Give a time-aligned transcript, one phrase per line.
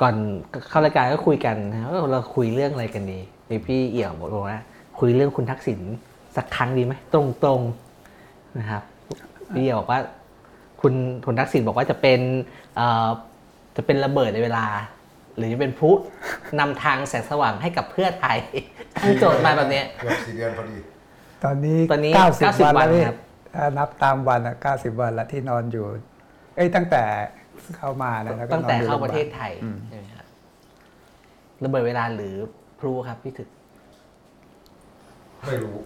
[0.00, 0.14] ก่อน
[0.68, 4.58] เข้ารายการก็คุยกันนะว่าเราคุยเรื่องอะไรกันดีไอพี่เอี่ยวบอกว่า
[4.98, 5.80] คุยเรื่องคุณทักษิณ
[6.36, 7.16] สักครั้งดีไหมต
[7.46, 8.82] รงๆนะครับ
[9.54, 10.00] พี่เอี่ยวบอกว่า
[10.80, 10.94] คุณ
[11.26, 12.20] คุณทักษิณบอกว่าจะเป็น
[12.76, 13.08] เอ่อ
[13.76, 14.66] จะเป็นระเบิดในเวลา
[15.36, 15.90] หรือจะเป็นพลุ
[16.58, 18.38] นำทางแสงสว่างให้กับเพื่อไทย
[19.02, 20.78] ตั้งโจทย์มาแบบเนี้ยเกือบสี่เดือนพอดี
[21.44, 23.18] ตอนนี้ตอนนี้90 90วันแล้ววันพี่ครับ
[23.54, 25.84] ถ้านับตามวันอะ90วันละที่นอนอยู่
[26.56, 27.02] เอ้ยตั้งแต่
[27.76, 29.52] เข้ามานะแล้วก็ตั้งแต่นอนอยู่เข้าโงพยบลประเทศไทย
[29.88, 30.26] ใช่ไหมครับ
[31.64, 32.34] ระเบิดเวลาหรือ
[32.78, 33.48] พลุครับพี่ถึก
[35.46, 35.76] ไม่รู้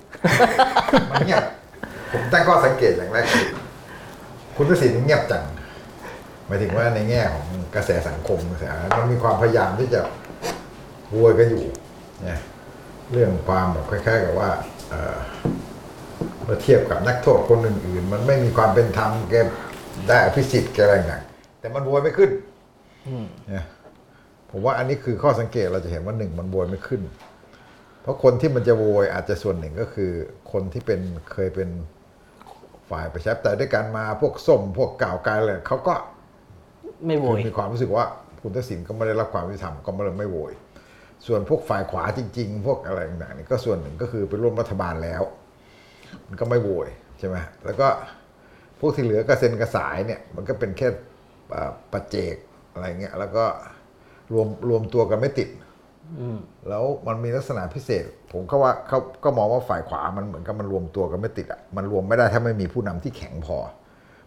[1.10, 1.44] มันเงียบ
[2.12, 3.46] ผมตั้งข้อสังเกตอย่างแรกคือ
[4.56, 5.44] คุณทักษิณเงียบจัง
[6.46, 8.64] หมายถึงว่าในแง่ของกระแสสังคมกระแส
[8.98, 10.00] มันมีความพยายามที่จะ
[11.10, 11.64] โวยกันอยู่
[12.22, 12.40] เนี่ย
[13.12, 14.50] เรื่องความแบบคล้ายๆ กับว่า
[14.90, 15.16] เอ่อ
[16.44, 19.34] เมื่อเทียบกับนักโทษคนอื่นๆ มันไม่มีความเป็นธรรมแก
[20.08, 21.33] ได้อภิสิทธิ์แกอะไรต่างๆ
[21.64, 22.30] แต่มันโวยไม่ขึ้น
[23.48, 23.64] เนี่ย
[24.50, 27.02] ผมว่าอันนี้คือข้อสังเกตเราจะเห็นว่าหนึ่งมันโวยไม่ขึ้น
[28.02, 30.10] เพราะคนที่มันจะโวยอาจจะส่วนหนึ่งก็คือ
[30.52, 31.00] คนที่เป็น
[31.32, 31.68] เคยเป็น
[32.90, 35.94] ฝ่ายประชาธิปไตยด้วยกันมาพวกส้ม พวกก่าวไกลเลยเขาก็
[37.06, 38.04] ไม่โวคือยมีความรู้สึกว่า
[38.42, 40.52] คุณทักษิณก็ไม่ได้รับความยุติธรรมก็ไม่เลยไม่โวย
[41.26, 45.22] ส่วนพวกฝ่ายขวาจริง ๆ พวกอะไรต่างๆนี่ก็ส่วนหนึ่งก็คือไปร่วมรัฐบาลแล้ว
[46.28, 47.88] มันก็ไม่โวยใช่ไหมแล้วก็
[48.80, 51.12] พวกที่เหลือกระเซ็นกระสายเนี่ย มันก็เป็นแค่เอ่อ
[51.92, 52.36] ปัจเจก
[52.72, 53.44] อะไรเงี้ยแล้วก็
[54.32, 55.48] รวมรวมตัวกันไม่ติด
[56.68, 63.56] แล้วมันมีลักษณะพิเศษ ผมก็ว่าเขาก็มองว่าฝ่ายขวามันเหมือนกับมันรวมตัวกันไม่ติดอะมันรวมไม่ได้ถ้าไม่มีผู้นำที่แข็งพอ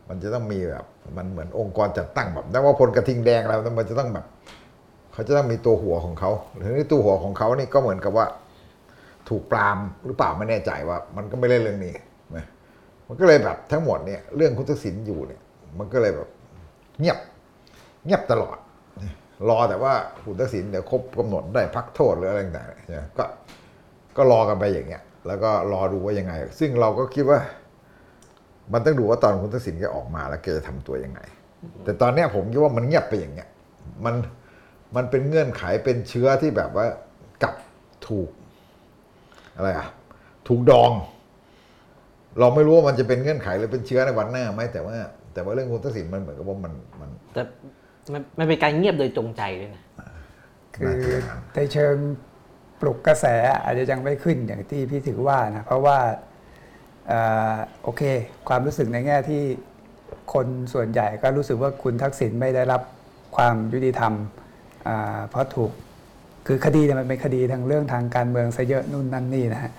[0.09, 0.85] มันจะต้องมีแบบ
[1.17, 4.25] มันเหมือนองค์กรจัดตั้งแบบนักว่าพลกระทิงแดงแล้วมันจะต้องแบบ
[5.13, 8.25] เขาจะต้องมีตัวหัวของเขาหรือในตัวหัวของเขานี่ก็เหมือนกับว่า
[9.29, 11.93] ถูกปรามหรือเปล่าไม่แน่ใจว่า มันก็ไม่เล่นเรื่องนี้
[12.35, 12.45] นะ
[13.07, 15.41] มันก็เลยแบบทั้งหมดเนี่ยเรื่องคุณทักษิณอยู่เนี่ย
[15.79, 16.29] มันก็เลยแบบ
[17.00, 17.17] เงียบ
[18.06, 18.58] เงียบตลอด
[19.50, 19.94] รอแต่ว่า
[20.24, 23.25] คุณทักษิณเดี๋ยวครบกำหนดได้พักโทษหรืออะไรต่างๆเนี่ยก็
[24.18, 27.40] ก็รอกันไปอย่างเงี้ย แล้วก็รอดูว่ายังไง ซึ่งเราก็คิดว่า
[28.74, 31.19] มันต้องดูว่าตอนคุณทักษิณแกออกมาแล้วแกจะทำตัวยังไง
[31.84, 33.50] แต่ตอนเนี้ยผมคิดว่ามันเงียบไปอย่างเงี้ย
[34.06, 34.16] มัน
[34.96, 36.86] มันเป็นเงื่อนไขเป็นเชื้อที่แบบว่า
[37.44, 37.56] กลับ
[38.07, 38.30] ถูก
[39.56, 39.88] อะไรอะ
[40.47, 40.91] ถูกดอง
[42.40, 44.96] เราไม่รู้ว่ามันจะเป็นเงื่อนไขหรือเป็นเชื้อในวันหน้าไหมแต่ว่า
[45.38, 47.42] แต่ว่าเรื่องคุณทักษิณมันเหมือนกับว่ามันมันแต่
[48.14, 49.84] มันมันเป็นการเงียบโดยจงใจด้วยนะ
[50.75, 50.92] คือ
[51.56, 51.96] ในเชิง
[52.81, 53.25] ปลุกกระแส
[53.64, 55.98] อาจจะยังไม่ขึ้นอย่างที่พี่ถือว่านะเพราะว่า
[57.08, 57.20] เอ่
[57.53, 58.02] อโอเค
[58.48, 59.42] ความรู้สึกในแง่ที่
[60.34, 62.81] คนส่วนใหญ่ก็รู้สึกว่าคุณทักษิณไม่ได้รับ
[63.36, 64.14] ความยุติธรรม
[64.88, 65.72] อ่าเพราะถูก
[66.48, 69.72] คือคดีเนี่ยมันเป็นคดีทางเรื่องทางการเมืองซะเยอะนู่นนั่นนี่นะฮะ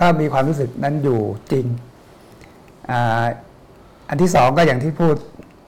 [0.00, 1.20] ก็มีความรู้สึกนั้นอยู่
[1.52, 1.66] จริง
[4.08, 5.16] อันที่สองก็อย่างที่พูด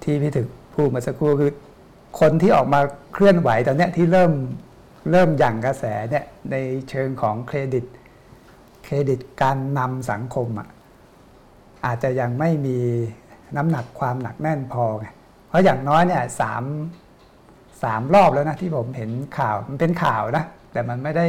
[0.04, 1.52] ที่พี่ถึกพูดมาสักครู่คือ
[2.20, 2.80] คนที่ออกมา
[3.12, 4.32] เคลื่อนไหวตอนนี้ที่เริ่ม
[5.10, 6.56] เริ่มหยั่งกระแสเนี่ยใน
[6.90, 7.84] เชิงของเครดิต
[8.84, 10.68] เครดิตการนำสังคมอะ
[11.86, 12.78] อาจจะยังไม่มี
[13.56, 15.06] น้ำหนักความหนักแน่นพอไง
[15.48, 16.64] เพราะอย่างน้อยเนี่ยสาม
[17.82, 21.26] สามรอบแล้วนะที่ผมเห็นข่าวมันเป็นข่าวนะแต่มันไม่ได้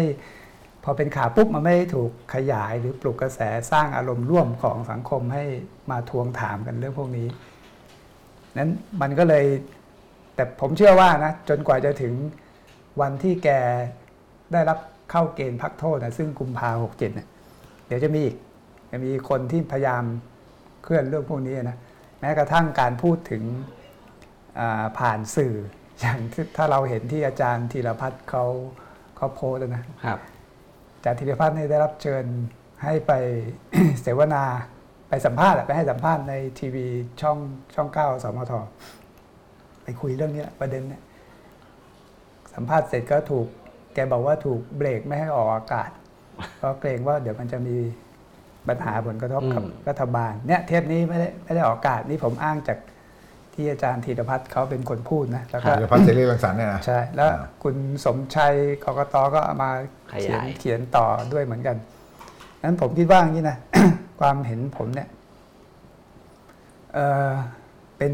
[0.89, 3.39] พอเป็นข่าวปุ๊บมันไม่ถูกขยายหรือปลุกกระแส
[3.71, 5.43] สร้างอารมณ์ร่วมของสังคมให้
[5.91, 7.27] มาทวงถามกันเรื่องพวกนี้
[8.57, 8.71] นั้น
[9.01, 9.45] มันก็เลย
[10.35, 12.13] แต่ผมเชื่อว่านะจนกว่าจะถึง
[13.01, 13.49] วันที่แก
[14.53, 14.79] ได้รับ
[15.11, 17.27] เข้าเกณฑ์พักโทษนะซึ่งกุมภาหกเจ็ดเนี่ย
[17.87, 18.35] เดี๋ยวจะมีอีก
[18.91, 20.03] จะมีคนที่พยายาม
[20.83, 21.77] เคลื่อนเรื่องพวกนี้นะ
[22.19, 23.43] แม้กระทั่งการพูดถึง
[24.99, 25.55] ผ่านสื่อ
[25.99, 26.19] อย่าง
[26.55, 28.45] ถ้าเราเห็นที่อาจารย์ธีรพัฒน์เขา
[29.17, 30.19] เขาโพสนะครับ
[31.07, 32.25] จารย์ธีรพัฒน์เนี่ยได้รับเชิญ
[32.84, 33.12] ให้ไป
[34.01, 34.44] เสวนา
[35.09, 36.88] ไปสัมภาษณ์อะไปให้สัมภาษณ์ในทีวี
[37.22, 37.38] ช่อง
[37.75, 38.53] ช่องเก้าสมท
[39.84, 41.01] ไปคุยเรื่องนี้แหละประเด็นเนี่ย
[42.53, 43.47] สัมภาษณ์เสร็จก็ถูก
[43.94, 45.90] แกบอกว่าถูกเบรกไม่ให้ออกอากาศ
[46.57, 47.78] เพราะเกรงว่าเดี๋ยวมันจะมี
[48.68, 52.77] ปัญหาผลกระทบกับอืมรัฐบาลเนี่ยเทปนี้ไม่ได้ไม่ได้ออกอากาศนี่ผมอ้างจาก
[53.57, 57.30] ที่อาจารย์ธีรพัฒน์เขาเป็นคนพูดนะแล้วก็ธีรพัฒน์เสรีรังสรรค์เนี่ยนะใช่แล้ว
[57.63, 57.75] คุณ
[58.06, 59.71] สมชัยกกตก็เอามา
[60.12, 61.77] ขเขียยานยเขียนต่อด้วยเหมือนกัน
[62.63, 63.57] นั้นผมคิดว่าอย่างนี้นะ
[64.19, 65.09] ความเห็นผมเนี่ย
[66.94, 67.00] เอ
[67.30, 67.31] อ
[67.98, 68.13] เป็น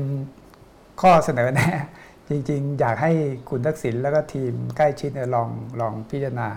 [1.01, 1.83] ข้อเสนอแนะ
[2.29, 3.11] จริง ๆ อยากให้
[3.49, 5.49] คุณทักษิณแล้วก็ทีมใกล้ชิดเนี่ยลอง
[5.81, 6.49] ลองพิจารณา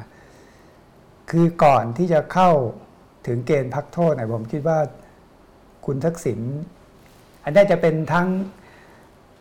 [1.30, 2.50] คือก่อนที่จะเข้า
[3.26, 4.78] ถึงเกณฑ์พักโทษเนี่ยผมคิดว่า
[5.86, 6.40] คุณทักษิณ
[7.44, 8.28] อันนี้จะเป็นทั้ง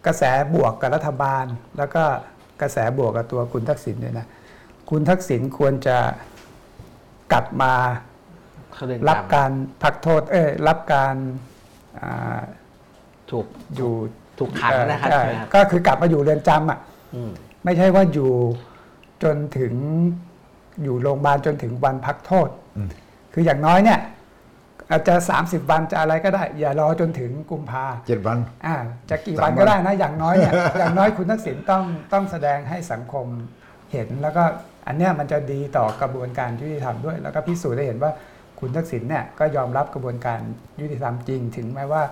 [0.05, 0.23] กระแส
[0.53, 1.45] บวกกับรัฐบาล
[1.77, 2.03] แล้วก็
[2.61, 4.25] กระแสบวกกับตัวคุณทักษิณด้วยนะ
[4.89, 5.97] คุณทักษิณควรจะ
[7.31, 7.73] กลับมา
[8.73, 9.51] เขาเดินรับตามการ
[9.83, 11.15] พักโทษ เอ้ยรับการ
[11.99, 12.41] อ่า
[13.29, 13.93] ถูกอยู่
[14.37, 16.79] ถูกขังนะครับเอ่อใช่ไหมครับก็คือกลับมาอยู่เรือนจำอะ
[17.15, 17.31] อืม
[17.63, 18.31] ไม่ใช่ว่าอยู่
[19.23, 19.73] จนถึง
[20.83, 22.89] อยู่โรงพยาบาลจนถึงวันพักโทษอืม
[23.33, 23.99] คืออย่างน้อยเนี่ย
[24.91, 28.75] อาจจะ 30 วันจะอะไรก็ได้ อย่ารอจนถึงกุมภาเจ็ดวันอ่า
[29.09, 31.83] จะกี่สามวันวันก็ได้นะ อย่างน้อยเนี่ยอย่างน้อยคุณทักษิณต้อง
[32.13, 33.25] ต้องแสดงให้สังคม
[33.91, 34.43] เห็นแล้วก็
[34.87, 38.11] อันเนี้ยมันจะดีต่อกระบวนการยุติธรรมด้วย แล้วก็พิสูจน์ได้เห็นว่า
[38.59, 40.39] คุณทักษิณเนี่ยก็ยอมรับกระบวนการ
[40.79, 42.03] ยุติธรรมจริง ถึงแม้ว่า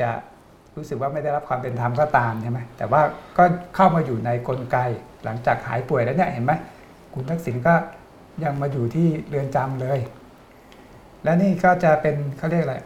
[0.00, 0.10] จะ
[0.76, 3.02] รู้สึกว่าไม่ได้รับความเป็นธรรมก็ตามใช่ไหมแต่ว่า
[3.38, 3.44] ก็
[3.76, 4.76] เข้ามาอยู่ในกลไก
[5.24, 6.52] หลังจากหายป่วยแล้วเนี่ยเห็นไหม
[7.14, 7.74] คุณทักษิณก็
[8.44, 9.98] ยังมาอยู่ที่เรือนจำเลย
[11.24, 12.76] และนี่ก็จะเป็นเขาเรียกอะไร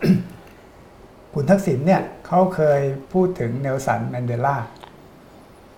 [1.35, 2.81] คุณทักษิณเนี่ยเขาเคย
[3.13, 4.57] พูดถึงเนลสันแมนเดลา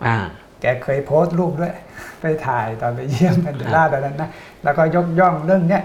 [0.06, 0.16] อ่า
[0.60, 1.74] แกเคยโพสต์รูปด้วย
[2.20, 4.30] ไปถ่ายตอนไปเยี่ยมแมนเดลาตอนนั้นนะ
[4.64, 5.82] แล้วก็ยกย่องเรื่องเนี้ย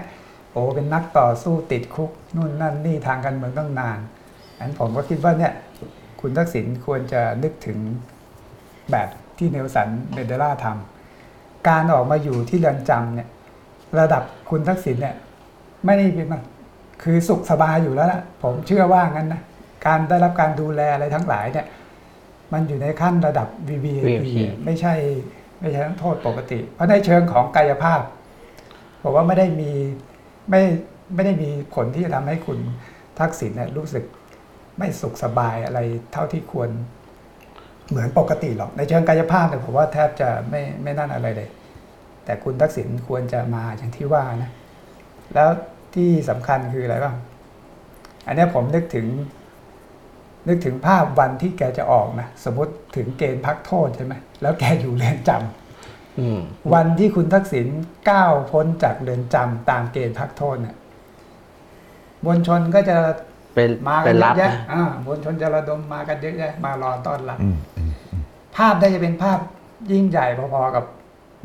[0.52, 3.98] โอ้เป็นนักต่อสู้ติดคุกนู่นนั่นนี่ทางการเมืองตั้งนาน
[4.58, 5.52] อันผมก็คิดว่าเนี่ย
[6.20, 7.78] คุณทักษิณควรจะนึกถึง
[8.90, 9.08] แบบ
[9.38, 13.28] ที่เนลสันแมนเดลาทำการออกมาอยู่ที่เรือนจำเนี่ย
[13.98, 15.14] ระดับคุณทักษิณเนี่ย
[15.84, 16.42] ไม่ได้เป็นมัน
[17.02, 19.42] คือสุขสบายอยู่แล้วล่ะ ผมเชื่อว่างั้นนะ
[19.86, 21.66] การได้รับการดูแลอะไรทั้งหลายเนี่ย
[22.52, 24.26] มันอยู่ในขั้นระดับ VVIP VIP
[24.64, 24.94] ไม่ใช่
[25.60, 28.00] ไม่ใช่ทั้งโทษปกติ เพราะในเชิงของกายภาพ
[29.02, 29.70] บอกว่าไม่ได้มี
[30.50, 30.62] ไม่
[31.14, 32.58] ไม่ได้มีผลที่จะทำให้คุณ
[33.20, 34.04] ทักษิณเนี่ยรู้สึก
[34.78, 35.80] ไม่สุขสบายอะไร
[36.12, 36.70] เท่าที่ควร
[37.88, 41.48] เหมือนปกติหรอก ในเชิงกายภาพเนี่ยผมว่าแทบจะไม่ไม่นั่นอะไรเลย
[42.24, 44.50] แต่คุณทักษิณควรจะมาอย่างที่ว่านะ
[45.34, 45.48] แล้ว
[45.94, 47.16] ที่สำคัญคืออะไรบ้าง
[48.26, 49.06] อันเนี้ยผมนึกถึง
[50.48, 56.40] นึกถึงภาพวันที่แกจะออกนะสมมติถึงเกณฑ์พักโทษใช่ไหมแล้วแกอยู่เรือนจำอืม
[56.74, 57.66] วันที่คุณทักษิณ
[58.10, 60.76] ก้าวพ้นจากเรือนจำตามเกณฑ์พักโทษเนี่ย
[62.24, 62.96] มวลชนก็จะ
[63.54, 67.92] เป็นมากัเป็นนเยรับอะแยะนะอ่ามวลชนจะระดมมากันเยอะแยะมารอต้อนรับอืมอืม
[68.56, 69.38] ภาพได้จะเป็นภาพ
[69.92, 70.84] ยิ่งใหญ่พอๆกับ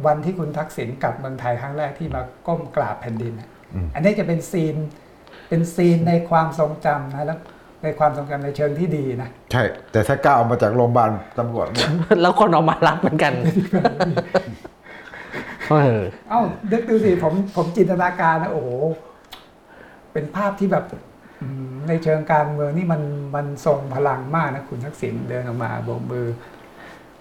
[0.06, 3.50] วันที่คุณทักษิณกลับเมืองไทยครั้งแรกที่มาก้มกราบแผ่นดินน่ะ
[3.96, 4.76] อันนี้จะเป็นซีน
[5.50, 7.40] เป็นซีนในความทรงจำนะแล้ว
[7.84, 11.90] ในความทรงจำในเชิงที่ดีนะ ใช่ แต่ถ้าก้าวออกมาจากโรงพยาบาลตำรวจเนี่ย
[12.22, 13.34] แล้วคนออกมารับเหมือนกัน
[15.70, 16.42] เออเอ้า
[16.72, 18.70] นึกดูสิผมผมจินตนาการนะโอ้โห
[20.14, 20.86] เป็นภาพที่แบบ
[21.42, 23.02] อืมในเชิงการเมืองนี่มัน
[23.36, 26.28] มันทรงพลังมากนะ คุณทักษิณเดินออกมาโบกมือ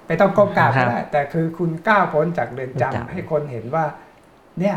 [0.07, 3.85] ไม่ต้องก้มกราบครัก็บได้ แต่คือคุณก้าวพ้นจากเรือนเรือนจำจำให้คนเห็นว่า
[4.61, 4.77] เนี่ย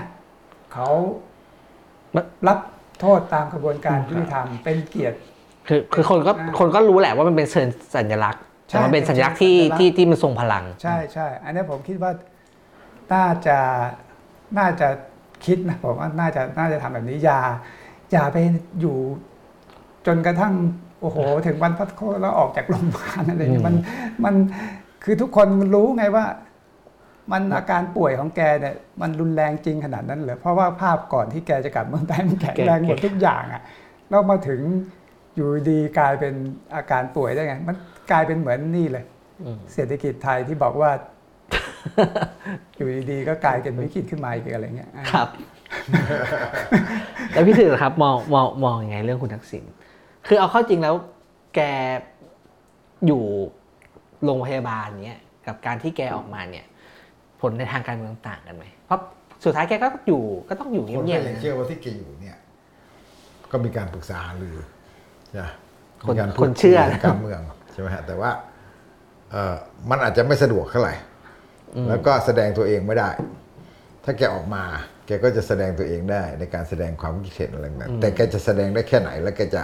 [0.73, 0.89] เขา
[2.47, 2.59] รับ
[3.01, 5.17] โทษตามกระบวนการยุติธรรมเป็นเกียรติ
[5.67, 12.11] คือคือคนก็อ่าคนก็รู้แหละว่ามันเป็นเชิญสัญลักษณ์ใช่แต่มันเป็นสัญลักษณ์ที่เป็นสัญลักษณ์ที่ที่มันทรงพลัง ใช่ใช่อันนี้ผมคิดว่า
[13.13, 13.57] น่าจะ
[14.57, 14.87] น่าจะ
[15.45, 17.39] คิดนะผมว่าน่าจะน่าจะทำแบบนี้อย่า
[18.11, 18.37] อย่าไป
[18.79, 18.97] อยู่
[20.07, 20.53] จนกระทั่ง
[21.01, 21.17] โอ้โห
[21.47, 23.75] ถึงวันพัดโทษแล้วออกจากโรงพยาบาลอะไรเนี่ยมัน
[24.25, 24.35] มัน
[25.03, 26.25] คือทุกคนมันรู้ไงว่า
[27.31, 33.61] มันอาการป่วยของแกเนี่ยมันรุนแรงจริงขนาดนั้นเหรอเพราะว่าภาพก่อนที่แกจะกลับเมืองไทยมันแข็งแรงหมดทุกอย่างอะ่ะ
[34.09, 34.59] แล้วมาถึง
[35.35, 36.33] อยู่ดีกลายเป็น
[36.75, 37.75] อาการป่วยได้ไง มัน
[38.11, 39.05] กลายเป็นเหมือนนี่เลย
[39.43, 40.91] อืมเศรษฐกิจไทยที่บอกว่า
[42.75, 45.27] อยู่ดีๆก็กลายเป็นวิกฤตขึ้นมาอีกอะไรเงี้ยอะครับ
[47.33, 49.63] แล้วพี่ถือครับมองมองมองยังไงเรื่องคุณทักษิณ
[50.27, 50.95] คือเอาเข้าจริงแล้ว
[51.55, 51.61] แก
[53.07, 53.23] อยู่
[54.23, 56.65] โรงพยาบาลเนี้ยกับการที่แกออกมาเนี่ย
[57.41, 58.99] ผลในทางการเมืองต่างกันไหมเพราะ
[59.43, 62.37] สุดท้ายแกก็อยู่ก็ต้องอยู่คนก็เงียบๆยังนะเชื่อว่าที่แกอยู่เนี่ย
[63.51, 64.57] ก็มีการปรึกษาหารือ
[65.39, 65.49] นะ
[66.05, 67.41] คนมีการพูดคนเชื่อคุยในการเมือง
[67.71, 68.31] ใช่ไหมฮะแต่ว่า
[69.31, 69.55] เออ
[69.89, 70.93] มันอาจจะไม่สะดวกเท่าไหร่
[71.89, 73.09] แล้วก็แสดงตัวเองไม่ได้
[74.03, 74.63] ถ้าแกออกมา
[75.07, 79.61] แกก็จะแสดงตัวเองได้ ในการแสดงความคิดเห็นอะไรแบบแต่แกจะแสดงได้แค่ไหน แล้วแกจะ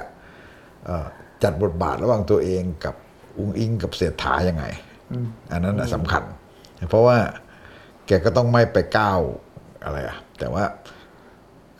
[0.85, 1.07] เอ่อ
[1.43, 2.95] จัดบทบาทระหว่างตัวเองกับ
[3.39, 4.65] อุงอิงกับเศรษฐายังไง
[5.51, 6.23] อันนั้นน่ะสำคัญ
[6.89, 7.17] เพราะว่า
[8.07, 9.19] แกก็ต้องไม่ไปก้าว
[9.83, 10.63] อะไรอะแต่ว่า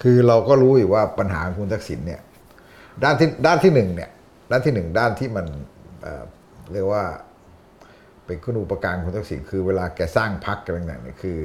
[0.01, 2.21] คือเราก็รู้อยู่ว่าปัญหาของคุณทักษิณเนี่ย
[3.03, 4.09] ด้านที่ด้านที่หนึ่งเนี่ย
[4.51, 5.45] ด้านที่หนึ่งด้านที่มัน
[6.01, 7.03] เเรียกว่า
[8.25, 11.39] เป็นคุณูปการคุณทักษิณคือเวลาแกสร้างพรรคอะไรต่างๆเนี่ยคือ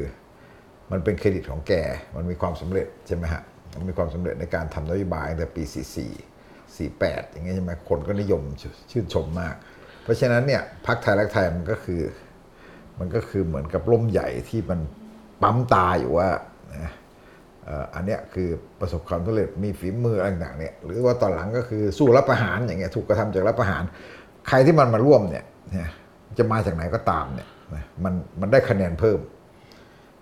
[0.91, 1.73] มันเป็นเครดิตของแก
[2.17, 3.43] มันมีความสำเร็จใช่ไหมฮะ
[3.75, 5.77] มันมีความสำเร็จในการทำนโยบายตั้งแต่ปี 44
[6.67, 8.43] 48 อย่างเงี้ยใช่ไหมคนก็นิยม
[8.91, 9.55] ชื่นชมมาก
[10.03, 12.01] เพราะฉะนั้นเนี่ยพรรคไทยรักไทยมันก็คือ
[13.01, 14.81] มันก็คือเหมือนกับล่มใหญ่ที่มัน
[15.43, 16.29] ปั๊มตาอยู่ว่า
[16.75, 16.93] นะ
[17.65, 18.49] เอ่ออันเนี้ยคือ
[18.81, 23.83] ประสบความสำเร็จมีฝีมืออะไรต่างๆเนี่ยหรือว่าตอนหลังก็คือสู้รับประหารอย่างเงี้ยถูกกระทำจากรับประหาร
[24.49, 25.45] ใครที่มันมาร่วมเนี่ย
[25.77, 25.91] นะ
[26.39, 29.19] จะมาจากไหนก็ตามเนี่ยนะมันมันได้คะแนนเพิ่ม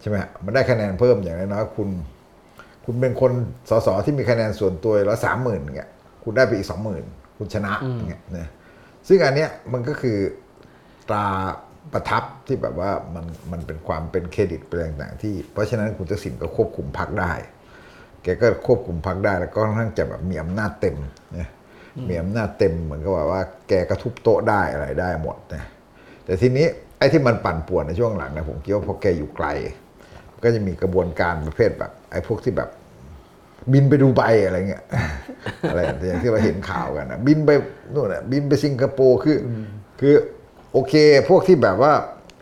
[0.01, 1.89] ใช่ไหมฮะมันได้คะแนนเพิ่มอย่างน้อยๆคุณ
[2.85, 3.33] คุณเป็นคน
[3.71, 5.91] สสที่มีคะแนนส่วนตัวแล้วสามหมื่นเงี้ย
[6.25, 7.05] คุณได้ไปอีกสองหมื่น
[7.39, 8.47] คุณชนะอย่างเงี้ยนะ
[9.09, 10.19] ซึ่งอันเนี้ยมันก็คือ
[11.09, 11.27] ตรา
[11.93, 17.33] ประทับที่แบบว่ามันมันเป็นความเป็นเครดิตเป็นอะไรต่างๆที่ เพราะฉะนั้นคุณทักษิณก็ควบคุมพักได้
[18.23, 20.97] แกก็ควบคุมพักได้แล้วก็ค่อนข้างจะแบบมีอำนาจเต็ม
[21.37, 21.49] นะ
[22.09, 25.65] มีอำนาจเต็มเหมือนกับว่าว่าแกก็ทุบโต๊ะได้อะไรได้หมดนะ
[26.25, 26.67] แต่ทีนี้
[26.99, 29.47] ไอ้ที่มันปั่นป่วนในช่วงหลังนะผมคิดว่าเพราะแกอยู่ไกล
[30.43, 32.71] ก็จะมีกระบวนการประเภทแบบไอ้พวกที่แบบ
[33.73, 34.85] บินไปดูใบอะไรเงี้ย
[35.71, 37.51] อะไรอย่างที่เราเห็นข่าวกันนะบินไป
[37.95, 39.49] นู่นน่ะบินไปสิงคโปร์คืออ
[40.01, 40.15] คือ
[40.77, 40.95] โอเค
[41.29, 41.93] พวกที่แบบว่า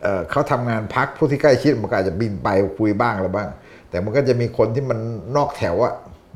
[0.01, 3.49] เเขาทำงานพักพวกที่ใกล้ชิดมันก็อาจจะบินไปคุยบ้างอะไรบ้าง
[3.89, 4.99] แต่มันก็จะมีคนที่มัน
[5.35, 5.93] นอกแถวอะ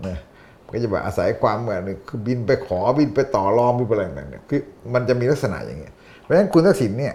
[0.08, 0.18] นะ
[0.63, 4.60] มันก็จะแบบอาศัยความเหมือนคือบินไปขอบินไปต่อรองบินไปอะไรต่างๆเนี่ยคือ
[4.94, 7.13] มันจะมีลักษณะอย่างเงี้ยเพราะฉะนั้นคุณทักษิณเนี่ย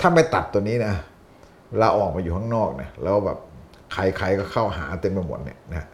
[0.00, 0.94] ถ้าไม่ตัดตัวนี้นะ
[1.78, 3.38] เราออกมาอยู่ข้างนอกนี่ยแล้วแบบ
[3.92, 5.88] ใครๆก็เข้าหาเต็มไปหมดเนี่ยนะ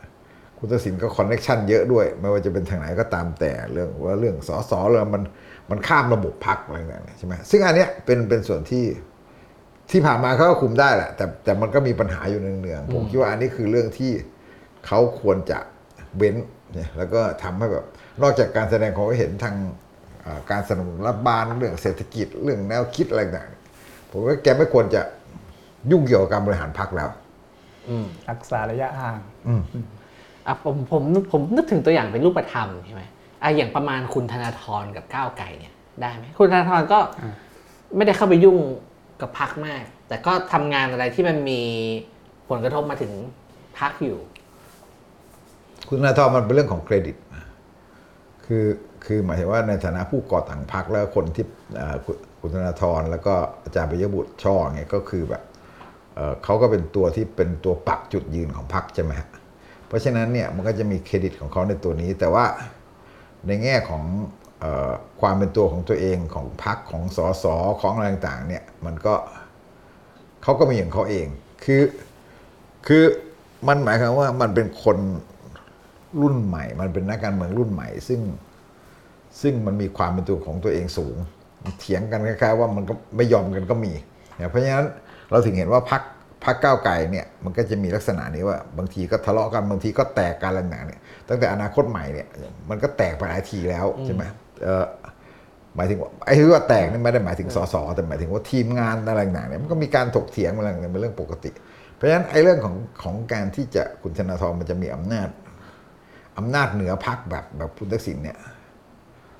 [0.58, 5.22] คุณทักษิณก็คอนเน็ชันเยอะด้วย ไม่ว่าจะเป็นทางไหนก็ตามแต่เรื่องว่าเรื่องสอสอเรื่องมัน
[5.70, 8.84] มันข้ามระบบพักอะไรต่างๆเนี่ยใช่ไหมซึ่งอันเนี้ยเป็นเป็นส่วนที่
[9.90, 14.12] ที่ผ่านมาเขาก็คุมได้แหละ แต่แต่มันก็มีปัญหาอยู่เนืองๆผมคิดว่าอันนี้คือเรื่องที่
[14.86, 15.58] เขาควรจะ
[16.16, 16.36] เว้น
[16.74, 17.84] เนี่ยแล้วก็ทำให้แบบ
[18.22, 19.54] นอกจากการแสดงความคิดเห็นทาง
[20.22, 25.02] เอ่อการสนับสนุนรัฐบาลเรื่องเศรษฐกิจเรื่องแนวคิดอะไรต่างๆผมว่าแกไม่ควรจะ
[25.90, 27.08] ยุ่งเกี่ยวกับการบริหารพรรคแล้ว
[27.88, 29.18] อืมรักษาระยะห่าง
[30.46, 33.02] อะผมผมนึกผมนึกถึงตัวอย่างเป็นรูปธรรมใช่ไหม
[33.42, 36.98] อะอย่างประมาณคุณธนาธรกับก้าวไก่เนี่ยได้ไหมคุณธนาธรก็
[37.96, 38.58] ไม่ได้เข้าไปยุ่ง
[39.20, 41.60] กับพักมาก แต่ก็ทำงานอะไรที่มันมี
[42.48, 43.12] ผลกระทบมาถึง
[43.78, 44.18] พักอยู่
[45.88, 47.16] คุณธนาธรมันเป็นเรื่องของเครดิต
[48.46, 48.66] คือ
[49.04, 51.44] คือหมายถึงว่าในฐานะผู้ก่อตั้งพรรคแล้วคนที่
[51.76, 55.42] เอ่อคุณคุณธนาธรแล้วก็อาจารย์ปิยบุตรช่อไงก็คือแบบ
[56.14, 59.28] เอ่อเขาก็เป็นตัวที่เป็นตัวปักจุดยืนของพรรคใช่ไหมฮะ
[59.86, 62.44] เพราะฉะนั้นเนี่ยมันก็จะมีเครดิตของเขาในตัวนี้ แต่ว่า
[63.46, 64.04] ในแง่ของ
[64.62, 67.44] ออความเป็นตัวของตัวเองของพรรคของสส
[67.80, 69.14] ของอะไรต่างๆเนี่ยมันก็
[70.42, 71.26] เขาก็มีอย่างเขาเอง
[71.64, 71.82] คือ
[72.86, 73.04] คือ
[73.68, 74.98] มันหมายความว่ามันเป็นคน
[76.20, 78.20] รุ่นใหม่ มันเป็นนักการเมืองรุ่นใหม่ ซึ่ง
[79.40, 81.16] ซึ่งมันมีความเป็นตัวของตัวเองสูง
[81.78, 83.92] เถียงกันคล้ายๆว่ามันก็ไม่ยอมกันก็มี
[84.50, 84.86] เพราะฉะนั้น
[85.30, 86.02] เราถึงเห็นว่าพัก
[86.44, 92.28] พักก้าวไกลเนี่ยมันก็จะมีลักษณะนี้ว่าบางทีก็ทะเลาะกันบางทีก็แตกกันอะไรต่างๆเนี่ยตั้งแต่อนาคตใหม่เนี่ย
[92.70, 94.22] มันก็แตกไปหลายทีแล้วใช่ไหม
[94.64, 94.86] เอ่อ
[95.76, 101.50] หมายถึงว่าไอ้ที่ว่าแตกนี่ไม่ได้หมายถึงสสแต่หมายถึงว่าทีมงานอะไรต่างๆเนี่ยมันก็มีการถกเถียงอะไรต่างๆเป็นเรื่องปกติ
[101.94, 105.28] เพราะฉะนั้นไอ้เรื่องของของการที่จะคุณธนาธรมันจะมีอำนาจ
[106.38, 108.38] อำนาจเหนือพักแบบแบบคุณทักษิณเนี่ย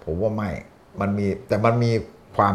[0.05, 0.51] ผมว่าไม่
[1.01, 1.93] มันมีแต่มันมี
[2.37, 2.55] ความ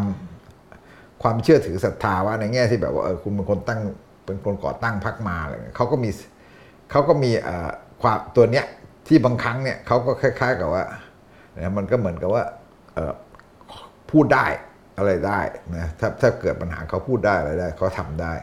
[1.21, 3.81] ความเชื่อถือศรัทธาว่าในแง่ที่แบบว่าเออคุณเป็นคนตั้ง
[4.25, 6.09] เป็นคนก่อตั้งพักมาอะไรเงี้ยเขาก็มี
[6.91, 7.69] เขาก็มีเอ่อ
[8.01, 8.65] ความตัวเนี้ย
[9.07, 10.83] ที่บางครั้งเนี่ยเขาก็คล้าย ๆ กับว่า
[11.57, 12.43] นะมันก็เหมือนกับว่า
[12.93, 13.13] เอ่อ
[14.11, 14.45] พูดได้
[14.97, 15.39] อะไรได้
[15.75, 18.33] นะถ้าถ้าเกิดปัญหาเขาพูดได้อะไรได้เขาทำได้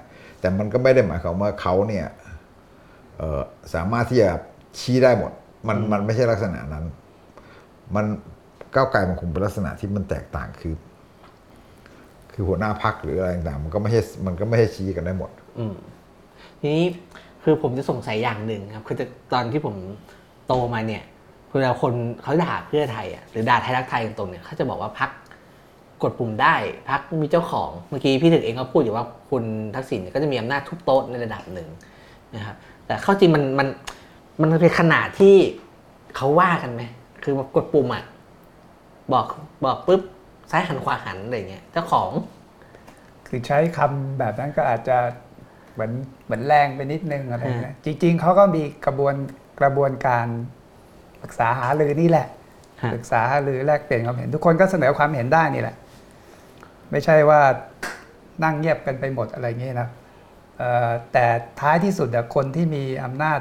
[0.40, 2.06] แต่มันก็ไม่ได้หมายความว่าเขาเนี่ย
[3.16, 3.40] เอ่อ
[3.74, 4.30] สามารถที่จะ
[4.80, 5.32] ชี้ได้หมด
[5.68, 6.84] มันมันไม่ใช่ลักษณะนั้น
[7.96, 8.04] มัน
[8.74, 10.74] ก้าวไกลมันคงเป็นลักษณะที่มันแตกต่างคือ
[12.32, 15.74] คือหัวหน้าพักหรืออะไรต่างๆมันก็ไม่ใช่มันก็ไม่ใช่ชี้กันได้หมด อืม
[16.60, 16.86] ทีนี้
[17.42, 18.96] คือผมจะสงสัยอย่างหนึ่งครับ คือ
[19.32, 19.74] ตอนที่ผม
[20.46, 21.02] โตมาเนี่ย
[21.50, 21.92] เวลาคน
[22.22, 25.10] เขาด่าเพื่อไทยอะหรือด่าไทยรักไทยตรงเนี่ยเขาจะบอกว่าพัก
[26.02, 26.54] กดปุ่มได้
[26.90, 29.44] พักมีเจ้าของเมื่อกี้พี่ถึกเองก็พูดอยู่ว่าคุณ
[29.74, 31.68] ทักษิณเนี่ยก็จะมีอำนาจทุบโต๊ะในระดับหนึ่ง
[32.36, 32.56] นะครับ
[32.86, 33.68] แต่เข้าจริงมันมัน
[34.40, 35.34] มันเป็นขนาดที่
[36.16, 36.82] เขาว่ากันไหม
[37.24, 38.04] คือว่ากดปุ่มอะ
[39.12, 39.26] บอก
[39.64, 40.02] บอกปุ๊บ
[40.50, 42.10] ซ้ายหันขวาหันอะไรเงี้ยเจ้าของ
[43.26, 44.98] คือใช้คำแบบนั้นก็อาจจะ
[45.74, 45.92] เหมือน
[46.24, 49.14] เหมือนแรงไปนิดนึงอะไรเงี้ยจริง ๆเขาก็มีกระบวน
[49.60, 50.26] กระบวนการ
[51.22, 52.26] ปรึกษาหารือนี่แหละ
[52.82, 55.76] ฮะปรึกษาหารือแลกเปลี่ยนความเห็น ทุกคนก็เสนอความเห็นได้นี่แหละ
[56.90, 57.40] ไม่ใช่ว่า
[58.42, 59.88] นั่งเงียบกันไปหมดอะไรเงี้ยนะ
[60.58, 61.26] เอ่อแต่
[61.60, 63.40] ท้ายที่สุดอะคนที่มีอำนาจ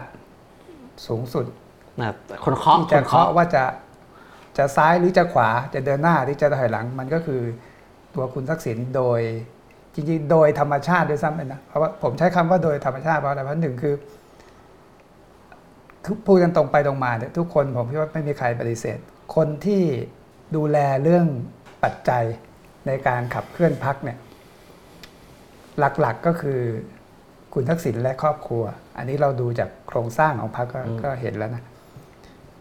[1.08, 1.46] สูงสุด
[2.02, 2.12] นะ
[2.46, 3.64] คนเคาะที่คจะนเคาะเคาะว่าจะ
[4.58, 7.42] จะซ้ายหรือจะขวาจะเดินหน้าหรือจะถอยหลัง มันก็คือ
[8.16, 9.22] ตัวคุณทักษิณโดย
[9.94, 13.96] จริงๆ โดยธรรมชาติด้วยซ้ำไปนะเพราะว่าผมใช้คำว่าโดยธรรมชาติเพราะอะไรเพราะหนึ่งคือ
[16.06, 18.98] คือพูดกันตรงไปตรงมาเนี่ยทุกคนผมคิดว่าไม่มีใครปฏิเสธ
[19.36, 19.84] คนที่
[20.56, 21.28] ดูแลเรื่อง
[21.84, 22.24] ปัจจัย
[22.88, 24.18] ในการขับเคลื่อนพักเนี่ย
[25.80, 26.60] หลักๆก็คือ
[27.54, 28.64] คุณทักษิณและครอบครัว
[28.98, 31.64] อันนี้เราดูจากโครงสร้างของพรรคก็อืมก็เห็นแล้วนะ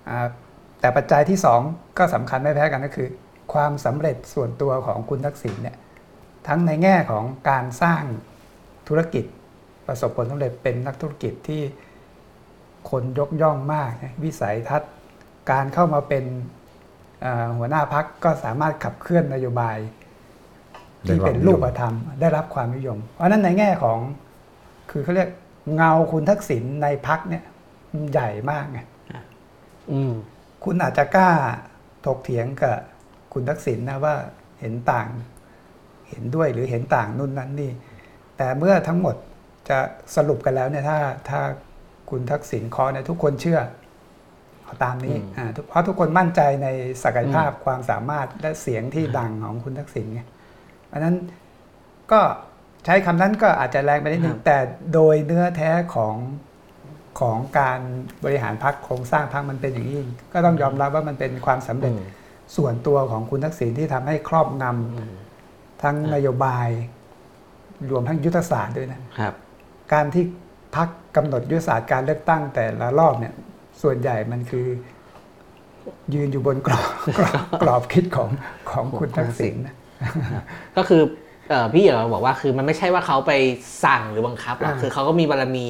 [0.09, 0.19] อ่า
[0.81, 1.61] แต่ปัจจัยที่สอง
[1.99, 3.09] ก็สำคัญไม่แพ้กันก็คือ
[3.53, 5.77] ความสำเร็จส่วนตัวของคุณทักษิณเนี่ย
[6.47, 8.03] ทั้งในแง่ของการสร้าง
[8.89, 9.25] ธุรกิจ
[9.87, 11.63] ประสบผลสำเร็จเป็นนักธุรกิจที่
[12.91, 14.93] คนยกย่องมากนะวิสัยทัศน์
[15.51, 16.25] การเข้ามาเป็น
[17.21, 19.77] เอ่อหัวหน้าพักก็สามารถขับเคลื่อนนโยบาย
[21.07, 23.99] ที่เป็นรูปธรรม ได้รับความนิยม เพราะฉะนั้นในแง่ของ
[24.91, 25.31] คือเขาเรียก
[25.75, 27.45] เงาคุณทักษิณในพักเนี่ย
[27.93, 28.81] มันใหญ่มากไง
[29.93, 30.13] อืม
[30.65, 31.31] คุณอาจจะกล้า
[32.07, 32.77] ถกเถียงกับ
[33.33, 34.15] คุณทักษิณนะว่า
[34.61, 35.09] เห็นต่าง
[36.11, 37.71] เห็นด้วยหรือเห็นต่างนู่นนั่นนี่
[38.37, 39.17] แต่เมื่อทั้งหมด
[39.69, 39.79] จะ
[40.17, 40.99] สรุปกันแล้วเนี่ยถ้า
[41.31, 41.41] ถ้า
[42.11, 43.61] คุณทักษิณเคอเนี่ยทุกคนเชื่อ
[44.63, 46.69] เอาตามนี้อืมอ่าทุกเพราะทุกคนมั่นใจใน
[47.03, 50.21] ศักยภาพความสามารถและเสียงที่ดังของคุณทักษิณไง
[50.87, 51.17] เพราะฉะนั้น
[52.13, 52.21] ก็
[52.85, 54.57] ใช้คำนั้นก็อาจจะแรงไปนิดนึงแต่
[54.95, 56.17] โดยเนื้อแท้ของ
[57.21, 57.81] ของการ
[58.25, 59.99] บริหารพรรคโครงสร้างพรรคมันเป็นอย่างนี้
[60.33, 62.09] ก็ต้องยอมรับว่ามันเป็นความสำเร็จอืม
[62.57, 65.20] ส่วนตัวของคุณทักษิณที่ทำให้ครอบงำ
[65.83, 66.69] ทั้งนโยบาย
[67.91, 69.35] รวมทั้งยุทธศาสตร์ด้วยนะครับ
[69.93, 70.25] การที่
[70.77, 73.35] พักกำหนดยุทธศาสตร์การเลือกตั้งแต่ละรอบเนี่ย
[73.83, 74.67] ส่วนใหญ่มันคือ
[76.15, 78.31] ยืนอยู่บนกรอบกรอบกรอบคิดของ
[78.71, 79.75] ของคุณทักษิณนะ
[80.77, 81.03] ก็คือ
[81.49, 83.33] เอ่อพี่เอ๋บอกว่าคือมันไม่ใช่ว่าเขาไป
[83.85, 85.69] สั่งหรือบังคับหรอกอ่าคือเขาก็มีบารมี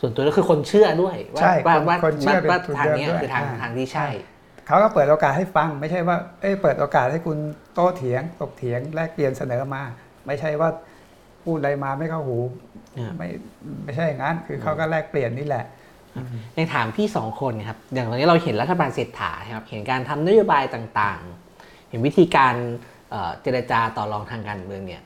[0.00, 4.08] ส่วนตัวแล้วคือคนเชื่อด้วย ว่าใช่ว่าคนว่าคนเชื่อว่าเป็นทุนทางเดิมเนี้ยด้วยคือทางอ่าทางที่ใช่
[4.70, 7.38] เขาก็เปิดโอกาสให้ฟัง ไม่ใช่ว่าเอ้ยเปิดโอกาสให้คุณ
[7.74, 9.82] โต้เถียงตกเถียงแลกเปลี่ยนเสนอมา
[10.26, 10.70] ไม่ใช่ว่า
[11.44, 12.38] พูดอะไรมาไม่เข้าหู
[12.98, 13.28] อ่าไม่
[13.84, 15.64] ไม่ใช่อย่างนั้น คือเขาก็แลกเปลี่ยนนี่แหละ
[16.56, 22.54] ยังถามพี่สองคนครับอย่างตอนนี้เราเห็นรัฐบาลเศรษฐาครับเห็นการทำนโยบายต่างๆ เห็นวิธีการ
[23.10, 25.02] เอ่อเจรจาต่อรองทางการเมืองเนี่ย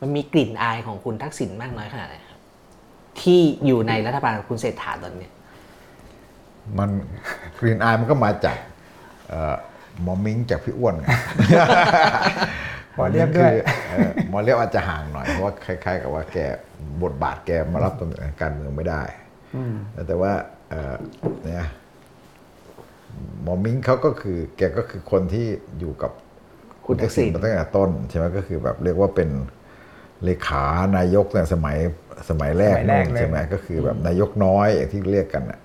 [0.00, 2.40] มันมีกลิ่นอายของคุณทักษิณมากน้อยขนาดไหนครับ
[3.20, 5.32] ที่อยู่ในรัฐบาลคุณเศรษฐาตอนเนี้ย
[6.78, 6.90] มัน
[7.58, 8.77] กรีนอายมันก็มาจากเอ่อ
[10.02, 11.06] หมอมิงจากพี่อ้วนไง
[12.94, 16.38] หมอเลียบด้วยคือเอ่อหมอเลียบอาจจะห่างหน่อยเพราะว่าคล้าย ๆ กับว่าแก
[17.02, 19.02] บทบาทแกมารับตำแหน่งการเมืองไม่ได้
[20.08, 20.32] แต่ว่า
[20.70, 20.94] เอ่อ
[21.44, 21.66] เนี่ย
[23.42, 25.46] หมอมิงเขาก็คือ แกก็คือคนที่
[25.80, 26.12] อยู่กับ
[26.86, 29.30] คุณทักษิณมาตั้งแต่ต้นใช่ไหมก็คือแบบเรียกว่าเป็น
[30.24, 30.64] เลขา
[30.96, 31.76] นายกในสมัย
[32.30, 35.60] สมัยแรกสมัยแรกนู่นเลยใช่ไหมก็คือแบบนายกน้อยอย่างที่เรียกกันน่ะ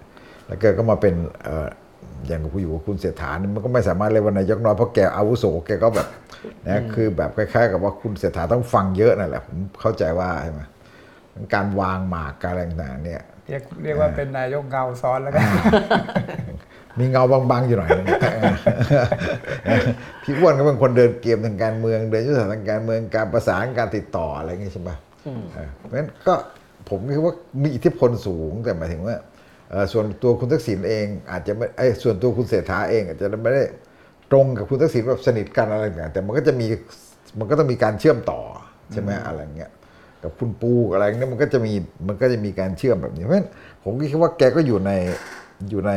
[0.46, 6.08] แล้วแกก็มาเป็นเอ่ออย่างกูอยู่กับคุณเศรษฐานี่มันก็ไม่สามารถเรียกว่านายกน้อยเพราะแกอาวุโสแกก็แบบ
[6.68, 10.62] นะคือแบบคล้ายๆ กับว่าคุณเศรษฐาต้องฟังเยอะนั่นแหละผมเข้าใจว่าใช่ไหม
[11.54, 15.46] การวางหมากการอะไรต่างๆเนี่ยเรียกเรียกว่าเป็นนายกเงาซ้อนแล้วกัน
[17.00, 18.08] มีเงาบางๆอยู่หน่อยนึง
[20.24, 24.92] พี่อ้วนก็เป็นคนเดินเกมทางการเมือง เดินยุทธศาสตร์ทางการเมืองการประสานการติดต่ออะไรอย่างงี้ใช่ไหม
[25.54, 26.34] เออเพราะฉะนั้นก็
[26.90, 29.24] ผมคิดว่ามีอิทธิพลสูงแต่หมายถึงว่าเอ่อ
[29.94, 33.64] ส่วนตัวคุณทักษิณเองอาจจะไม่ไอ้ยส่วนตัวคุณเศรษฐาเองอาจจะไม่ได้
[34.32, 36.68] ตรงกับคุณทักษิณแบบสนิทกันอะไรต่างๆแต่มันก็จะมี
[37.40, 38.42] มันก็ต้องมีการเชื่อมต่อ
[38.92, 39.72] ใช่ไหมอะไรอย่างเงี้ย
[40.24, 41.74] กับคุณปูอะไรเงี้ยมันก็จะมี
[42.08, 43.48] มันก็จะมีการเชื่อมแบบนี้เพราะฉะนั้น
[43.84, 44.92] ผมก็คิดว่าแกก็อยู่ใน
[45.70, 45.92] อยู่ใน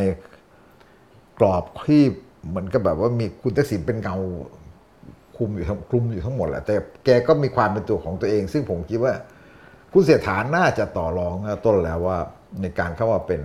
[1.40, 2.02] กรอบที่
[2.48, 4.16] เหมือนกับแบบว่ามีคุณทักษิณเป็นเงา
[5.36, 6.74] คุมอยู่ทั้งคลุมอยู่ทั้งหมดแหละแต่
[7.04, 9.14] แกก็มีความเป็นตัวของตัวเอง ซึ่งผมคิดว่า
[9.92, 12.18] คุณเสียฐานน่าจะต่อรองตั้งแต่ต้นแล้วว่า
[12.62, 13.40] ในการเข้ามาเป็น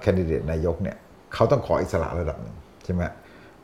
[0.00, 0.96] แคนดิเดตนายกเนี่ย
[1.34, 3.02] เขาต้องขออิสระระดับหนึ่งใช่ไหม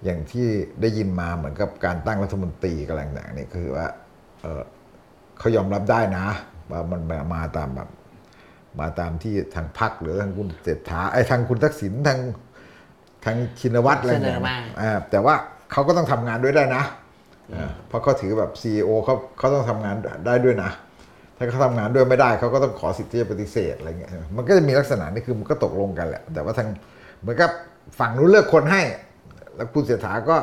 [0.04, 0.46] อย่างที่
[0.80, 3.86] ได้ยินมาเหมือนกับการตั้งรัฐมนตรีกอะไรต่างๆเนี่ยคือว่า
[4.42, 4.62] เอ่อ
[5.38, 6.26] เขายอมรับได้นะ
[6.70, 7.88] ว่ามันแบบมาตามแบบ
[8.80, 12.18] มาตามที่ทางพรรคหรือทางคุณเศรษฐาไอ้ทางคุณทักษิณทาง
[13.24, 15.34] ทางชินวัตรอะไรเสนเนี่ยอมาอ่าแต่ว่า
[15.72, 16.82] เขาก็ต้องทำงานด้วยได้นะ
[17.54, 19.94] อ่าเพราะเขาถือแบบซีอเขาเขาต้องทำงาน
[20.26, 20.70] ได้ด้วยนะ
[21.40, 26.68] ถ้าเขาทำงานด้วยไม่ได้เขาก็ต้องขอสิทธิ์ที่จะปฏิเสธอะไรเงี้ยใช่ไหมมันก็จะมีลักษณะนี้คือมันก็ตกลงกันแหละ แต่ว่าทาง
[27.20, 27.50] เหมือนกับ
[27.98, 28.82] ฝั่งนู้นเลือกคนให้
[29.56, 30.36] แล้วคุณเศรษฐาก็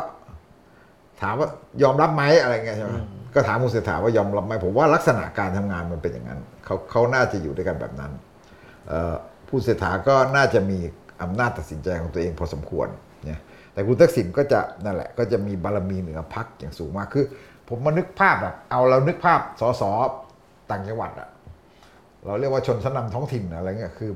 [1.21, 1.47] ถามว่า
[1.83, 2.91] ยอมรับไหมอะไรเงี้ยใช่ไหม
[3.35, 8.11] ก็ถามคุณเศรษฐาว่ายอมรับไหมผมว่าลักษณะการทำงานมันเป็นอย่างนั้นเขาเขาน่าจะอยู่ด้วยกันแบบนั้น
[8.87, 9.15] เอ่อ
[9.47, 10.77] ผู้เศรษฐาก็น่าจะมี
[11.21, 12.87] อำนาจตัดสินใจของตัวเองพอสมควร
[13.25, 13.39] เนี่ย
[13.73, 17.25] แต่คุณทักษิณก็จะนั่นแหละ ก็จะมีบารมีเหนือพักอย่างสูงมากคือ
[17.69, 19.83] ผมมานึกภาพแบบเอาเรานึกภาพสส
[20.69, 21.29] ต่างจังหวัดอะ
[22.25, 24.11] เราเรียกว่าชนชั้นนำท้องถิ่นอะไรเงี้ยคือ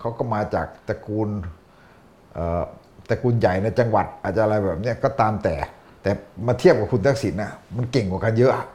[0.00, 1.28] เขาก็มาจากตระกูล
[2.34, 2.62] เอ่อ
[3.10, 5.54] ตระกูลใหญ่ในจังหวัดอาจจะอะไรแบบเนี้ยก็ตามแต่
[6.02, 6.10] แต่
[6.46, 8.66] มาเทียบกับคุณทักษิณนะมันเก่งกว่ากันเยอะอะ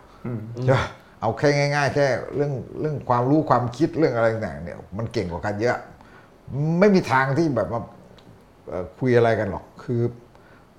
[0.63, 0.87] ใช่ปะ
[1.21, 5.77] เอาแค่ง่าย ๆ แค่เรื่องเรื่องความรู้ความคิดเรื่องอะไรต่างๆเนี่ยมันเก่งกว่ากันเยอะ
[6.79, 7.81] ไม่มีทางที่แบบว่า
[8.67, 10.01] เอ่อคุยอะไรกันหรอก คือ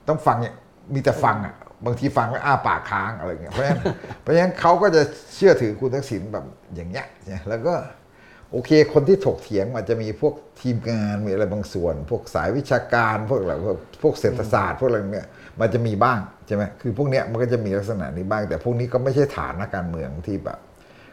[0.08, 0.54] ต้องฟังเนี่ย
[0.94, 1.54] มีแต่ฟังอะ
[1.86, 3.80] บางทีฟังแล้วอ้าปากค้างอะไรเงี้ยเพราะฉะนั้น
[4.20, 5.02] เพราะฉะนั้นเขาก็จะ
[5.34, 6.44] เชื่อถือคุณทักษิณแบบ
[6.74, 7.06] อย่างเงี้ย
[7.48, 7.74] แล้วก็
[8.52, 15.28] โอเค คนที่ถกเถียงอาจจะมีพวกทีมงานมีอะไรบางส่วน พวกสายวิชาการพวกอะไรพวกพวกเศรษฐศาสตร์พวกอะไรเนี่ย
[15.60, 20.58] มันจะมีบ้างใช่ไหมคือพวกเนี้ยมันก็จะมีลักษณะนี้บ้าง แต่พวกนี้ก็ไม่ใช่ฐานนักการเมืองที่แบบ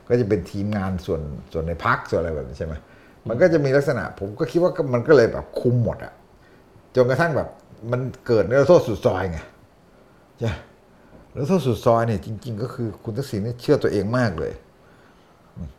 [0.10, 1.22] ก็จะเป็นทีมงานส่วน
[1.54, 2.74] ส่วนในพักส่วนอะไรแบบนี้ใช่ไหม
[3.28, 6.14] มันก็จะมีลักษณะ ผมก็คิดว่ามันก็เลยแบบคุมหมดอะ
[6.96, 7.50] จนกระทั่งแบบ
[7.92, 9.40] มันเกิดเนื้อโทษสุดซอยไง
[10.42, 10.52] ใช่
[11.34, 14.54] แล้วถ้าสุดซอยเนี่ยจริง ๆ ก็คือคุณทักษิณเนี่ยเชื่อตัวเองมากเลย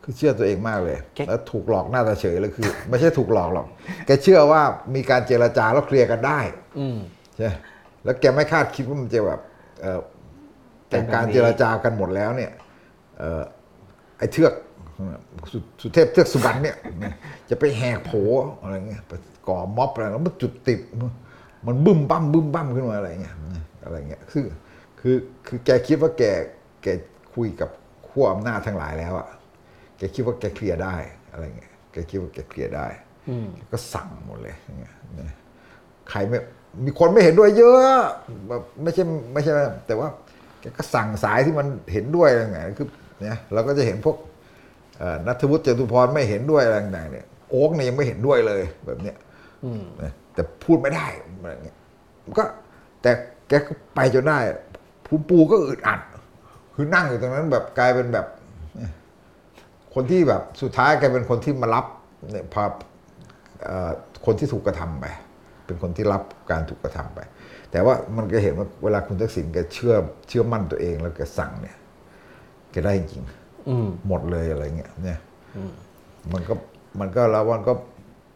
[0.02, 3.66] คือเชื่อตัวเองมากเลยแกแล้วถูกหลอกหน้าตาเฉยเลยคือ ไม่ใช่ถูกหลอกหรอก
[4.06, 4.62] แกเชื่อว่า
[4.94, 6.40] มีการเจรจาแล้วเคลียร์กันได้
[6.78, 6.98] อืม
[7.36, 7.50] ใช่
[8.04, 9.40] แล้วแกไม่คาดคิดว่ามันจะแบบ
[9.80, 10.00] เอ่อ
[10.88, 12.50] เป็แต่นแบบนี้การเจรจากันหมดแล้วเนี่ย
[13.18, 13.42] เอ่อ
[14.18, 14.52] ไอ้เทือก
[15.52, 16.76] สุสุเทพเทือกสุบรรณเนี่ย
[17.50, 18.10] จะไปแหกโผ
[18.62, 19.12] อะไรเงี้ยไป
[19.48, 20.80] ก่อม็อบอะไรแล้วมันจุดติด
[21.66, 23.36] มันบึ้มบั้มบึ้มบั้มขึ้นมาอะไรเงี้ย
[23.84, 24.46] อะไรเงี้ยคือ
[25.00, 25.16] คือ
[25.46, 26.22] คือแกคิดว่าแก
[26.82, 26.86] แก
[27.34, 27.70] คุยกับ
[28.08, 29.28] ขั้วอำนาจทั้งหลายแล้วอะ
[29.98, 30.96] แกคิดว่าแกเคลียร์ได้
[31.32, 32.86] อะไรเงี้ยแกคิดว่าแกเคลียร์ได้
[33.28, 35.30] อืมก็สั่งหมดเลยอย่างเงี้ยนะ
[36.10, 36.38] ใครไม่
[36.84, 38.04] มีคนไม่เห็นด้วยเยอะ
[38.48, 39.52] แบบไม่ใช่ไม่ใช่
[39.86, 40.08] แต่ว่า
[40.60, 42.88] แกก็สั่งสายที่มันเห็นด้วยอะไรเงี้ยคือ
[43.22, 44.16] เนี่ยเราก็จะเห็นพวก
[44.98, 49.16] เอ่อนัทวุฒิจตุพรไม่เห็นด้วยอะไรต่างๆเนี่ยโอ๊กเนี่ยยังไม่เห็นด้วยเลยแบบเนี้ย
[49.64, 51.06] อืมนะแต่พูดไม่ได้
[51.40, 51.76] อะไรเงี้ย
[52.38, 52.44] ก็
[53.02, 54.38] แต่แกก็ไปจนได้
[55.06, 56.00] ภูมิปูก็อึดอัด
[56.74, 58.26] คือนั่งอยู่ตรงนั้นแบบกลายเป็นแบบ
[59.94, 61.86] คนที่แบบสุดท้ายแกเป็นคนที่มารับ
[62.32, 62.64] เนี่ยพา
[63.64, 63.90] เอ่อ
[64.26, 65.06] คนที่ถูกกระทำไป
[65.66, 67.20] เป็นคนที่รับการถูกกระทำไป
[67.70, 69.94] แต่ว่ามันก็เห็นว่าเวลาคุณทักษิณแกเชื่อ
[70.28, 71.76] เชื่อมั่นตัวเองแล้วแกสั่งเนี่ย
[72.72, 73.24] แกได้จริง
[73.68, 75.18] อืมหมดเลยอะไรเงี้ยเนี่ย
[75.56, 75.72] อืม
[76.32, 76.54] มันก็
[77.00, 77.72] มันก็แล้วมันก็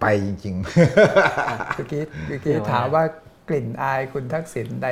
[0.01, 0.65] ไปจริงๆ
[1.77, 3.03] เมื่อกี้เมื่อกี้ถามว่า
[3.49, 4.89] กลิ่นอายคุณทักษิณใน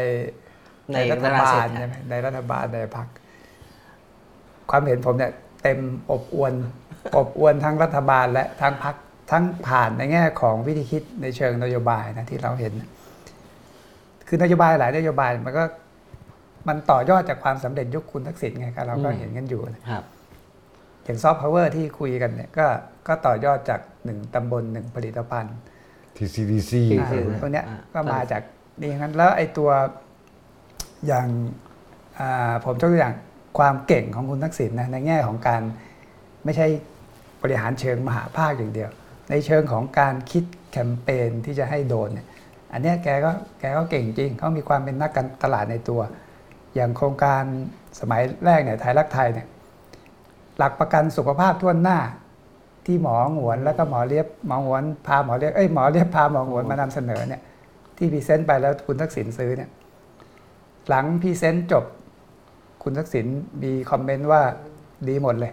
[0.93, 3.09] ในในรัฐเวลาบาเสร็ลจใช่ไหมในรัฐบาลในพรรค
[4.71, 5.79] ความเห็นผมเนี่ยเต็ม
[6.11, 6.53] อบอวน
[7.17, 8.95] อบอวนทั้งรัฐบาลและทั้งพรรค
[9.31, 12.73] ทั้งผ่านในแง่ของวิธีคิดในเชิงนโยบายนะที่เราเห็น
[14.29, 15.65] คือนโยบายหลายนโยบายมันก็
[16.69, 20.05] มันต่อยอดจากความสำเร็จยุคคุณทักษิณไงครับเราก็เห็นกันอยู่นะครับ
[21.05, 22.67] อย่างซอฟต์พาวเวอร์ที่คุยกันเนี่ยก็
[23.07, 25.57] ก็ต่อยอดจากหนึ่งตำบลหนึ่งผลิตภัณฑ์
[26.17, 28.43] TCDC ที่อ่าคือตัวเนี้ยอ่าก็มาจาก
[28.81, 29.71] นี่อย่างนั้น แล้วไอ้ตัว
[31.07, 31.27] อย่าง
[32.19, 33.15] อ่าผมยกตัวอย่าง
[33.59, 35.63] ความเก่งของคุณทักษิณนะในแง่ของการ
[36.45, 36.67] ไม่ใช่
[37.43, 38.91] บริหารเชิงมหาภาคอย่างเดียว
[39.31, 42.27] ในเชิงของการคิดแคมเปญที่จะให้โดนเนี่ย
[42.73, 46.01] อันเนี้ยแกก็แกก็เก่งจริงเขามีความเป็นนักการตลาดในตัว
[46.75, 47.43] อย่างโครงการ
[48.01, 49.47] สมัยแรกเนี่ยไทยรักไทยเนี่ย
[50.59, 51.99] หลักประกันสุขภาพทั่วหน้า
[52.87, 57.43] ที่หมอหงวนแล้วก็หมอเลียบหมอหงวนพาหมอเลียบเอ้ยหมอเลียบพาหมอหงวนมานำเสนอเนี่ย
[57.97, 59.71] ที่ present ไปแล้วคุณทักษิณซื้อเนี่ย
[60.89, 61.85] หลัง present จบ
[62.83, 63.27] คุณทักษิณ
[63.63, 64.43] มี comment ว่า
[65.09, 65.53] ดีหมดเลย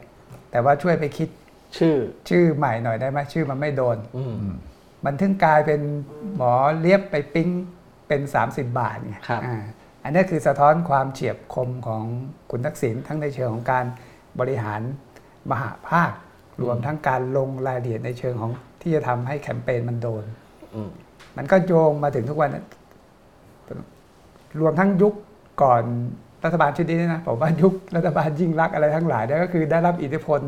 [0.51, 1.29] แต่ว่าช่วยไปคิด
[1.77, 1.95] ชื่อ
[2.29, 4.35] ชื่อใหม่หน่อยได้ไหมชื่อมันไม่โดนอืม
[5.05, 5.81] มันถึงกลายเป็น
[6.37, 7.49] หมอเลียบไปปิ้ง
[8.07, 9.61] เป็น 30 บาทไงครับอ่า
[10.03, 12.03] อันนี้คือสะท้อนความเฉียบคมของ
[12.51, 13.85] คุณทักษิณทั้งในเชิงของการ
[14.39, 14.81] บริหาร
[15.51, 16.11] มหาภาค
[16.63, 20.23] รวมทั้งการลงรายละเอียดในเชิงของที่จะทำให้แคมเปญมันโดน
[20.75, 20.89] อืม
[21.37, 22.65] มันก็โยงมาถึงทุกวันนั้น
[24.61, 25.13] รวมทั้งยุค
[25.63, 25.83] ก่อน
[26.45, 30.39] รัฐบาลชุดนี้นะผมว่ายุครัฐบาลยิ่งรักษณ์อะไรทั้งหลายเนี่ยก็คือได้รับอิทธิพล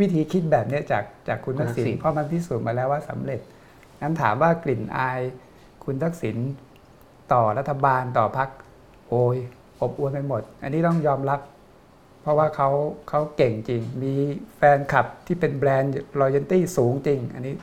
[0.00, 3.40] วิธีคิดแบบเนี้ยจากจากคุณทักษิณเพราะมันพิสูจน์มาแล้วว่าสำเร็จ
[4.00, 5.20] งั้นถามว่ากลิ่นอาย
[5.84, 6.36] คุณทักษิณ
[7.32, 8.48] ต่อรัฐบาลต่อพัก
[9.08, 9.36] โอย
[9.80, 11.40] อบอวนไปหมด อันนี้ต้องยอมรับ
[12.20, 12.70] เพราะว่าเขา
[13.08, 14.12] เขาเก่งจริง มี
[14.56, 17.54] แฟนคลับที่เป็นแบรนด์รอยัลตี้สูงจริง อันนี้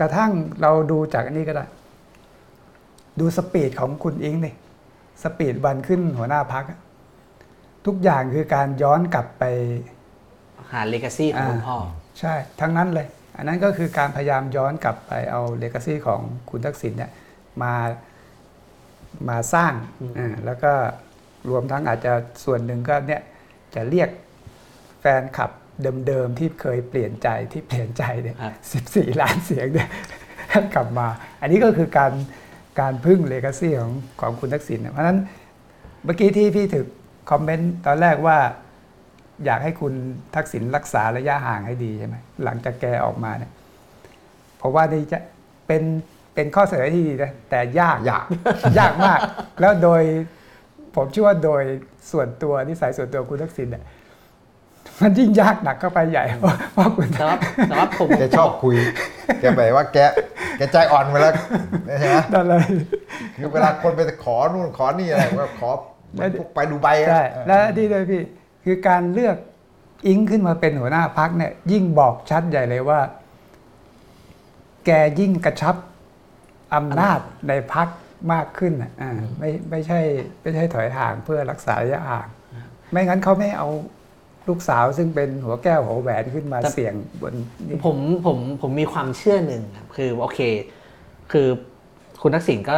[0.00, 1.66] กระทั่งเราดูจากอันนี้ก็ได้
[3.20, 4.54] ดู speed ของคุณอิ๊งค์นี่
[5.22, 6.64] speech วันขึ้นหัวหน้าพรรค
[7.86, 9.44] ทุกอย่างคือการย้อนกลับไป
[10.72, 11.76] หา legacy ของคุณพ่อ
[12.18, 16.20] ใช่ ทั้งนั้นเลย อันนั้นก็คือการพยายามย้อนกลับไปเอาเลก a ซีของ
[16.50, 17.10] คุณทักษิณเนี่ย
[17.62, 17.74] มา
[19.28, 20.72] มาสร้างอืมอ่าแล้วก็
[21.50, 22.12] รวมทั้งอาจจะ
[22.44, 23.22] ส่วนหนึ่งก็เนี่ย
[23.74, 24.08] จะเรียก
[25.00, 25.50] แฟนคลับ
[26.06, 29.88] เดิมๆที่เคยเปลี่ยนใจที่เปลี่ยนใจเนี่ยครับสิบสี่ล้านเสียงเนี่ย
[30.50, 31.06] ให้กลับมา
[31.40, 32.12] อันนี้ก็คือการ
[32.80, 35.18] การพึ่งเลก a ซีของของคุณทักษิณเนี่ยเพราะฉะนั้น
[36.04, 36.86] เมื่อกี้ที่พี่ถึก
[37.30, 38.38] คอมเมนต์ตอนแรกว่า
[39.44, 39.94] อยากให้คุณ
[40.34, 43.52] ทักษิณรักษาระยะห่างให้ดีใช่ไหมหลังจากแกออกมาเนี่ย
[44.58, 45.18] เพราะว่านี่จะ
[45.66, 45.82] เป็น
[46.34, 48.24] เป็นข้อเสนอที่ดีนะแต่ยากยาก
[48.78, 49.18] ยากมาก
[49.60, 50.02] แล้วโดย
[50.98, 51.62] ผมเชื่อว่าโดย
[52.12, 53.84] ส่วนตัวนิสัยส่วนตัวคุณทักษิณเนี่ย
[55.00, 57.36] มันยิ่งยากหนักเข้าไปใหญ่เพราะเพราะคุณแต่ว่า
[57.68, 58.76] แต่ว่าผมแกชอบคุย
[59.40, 59.98] แกแบบว่าแก
[60.56, 61.34] แกใจอ่อนไปแล้ว
[61.98, 62.64] ใช่ไหมนั่นเลย
[63.36, 65.70] คือเวลาคนไปขอนู่นขอนี่อะไรก็ขอ
[66.12, 68.22] เหมือนพวกไปดูใบอะใช่และที่เลยพี่
[68.64, 69.36] คือการเลือก
[70.06, 73.00] อิงขึ้นมาเป็นหัวหน้าพักเนี่ย ยิ่งบอกชัดใหญ่เลยว่า
[74.86, 75.76] แกยิ่งกระชับ
[76.74, 77.88] อำนาจในพัก
[78.32, 80.00] มากขึ้นอะอ่าไม่ไม่ใช่
[80.42, 82.28] ไม่ใช่ถอยห่างเพื่อรักษาระยะห่าง
[82.90, 83.68] ไม่งั้นเขาไม่เอา
[84.48, 87.34] ลูกสาวซึ่งเป็นหัวแก้วหัวแหวนขึ้นมาเสี่ยงบน
[87.68, 90.40] นี่ผมผมผมมีความเชื่อหนึ่งครับคือโอเค
[91.32, 91.46] คือ
[92.22, 92.76] คุณทักษิณก็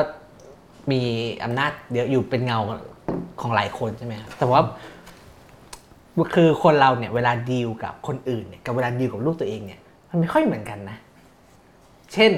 [0.92, 1.02] มี
[1.44, 2.58] อำนาจเยอะอยู่เป็นเงา
[3.40, 4.60] ของหลายคนใช่ไหมครับแต่ว่า
[6.34, 10.98] คือคนเราเนี่ยเวลาดีลกับคนอื่นเนี่ยกับเวลาดีลกับลูกตัวเองเนี่ยมันไม่ค่อยเหมือนกันนะ
[12.12, 12.32] เช่น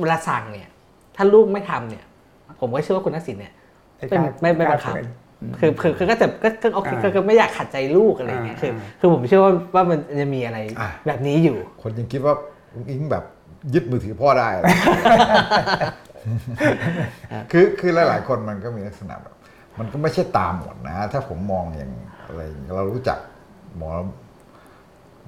[0.00, 0.68] เวลาสั่งเนี่ย
[1.16, 2.04] ถ้าลูกไม่ทำเนี่ย
[2.60, 3.52] ผมก็เชื่อว่าคุณทักษิณเนี่ย
[4.42, 5.06] ไม่ไม่กล้าไม่ไม่บังคับกล้าฝืน
[5.60, 12.34] คือคือคือก็จะก็ก็โอเคอ่าก็ก็ไม่อยากขัดใจลูกอะไรอย่างเงี้ยคืออ่าคือผมเชื่อว่าว่ามันจะมีอะไรอะแบบนี้อยู่ คนยังคิดว่า
[12.74, 13.24] ลุงอิงแบบ
[13.74, 14.66] ยึดมือถือพ่อได้อะไร
[17.52, 19.34] คือคือหลาย ๆ คนมันก็มีลักษณะแบบ
[19.78, 21.90] มันก็ไม่ใช่ตามหมดนะ ถ้าผมมองอย่าง
[22.26, 23.18] อะไรอย่างเรารู้จัก
[23.76, 23.90] หมอ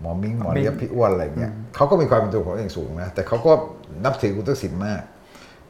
[0.00, 3.52] หมอมิ้งหมอมิ้งเลียบพี่อ้วนอะไรเงี้ยเขาก็มีความเป็นตัวของตัวเองสูงนะแต่เขาก็
[4.04, 5.00] นับถือคุณทักษิณมาก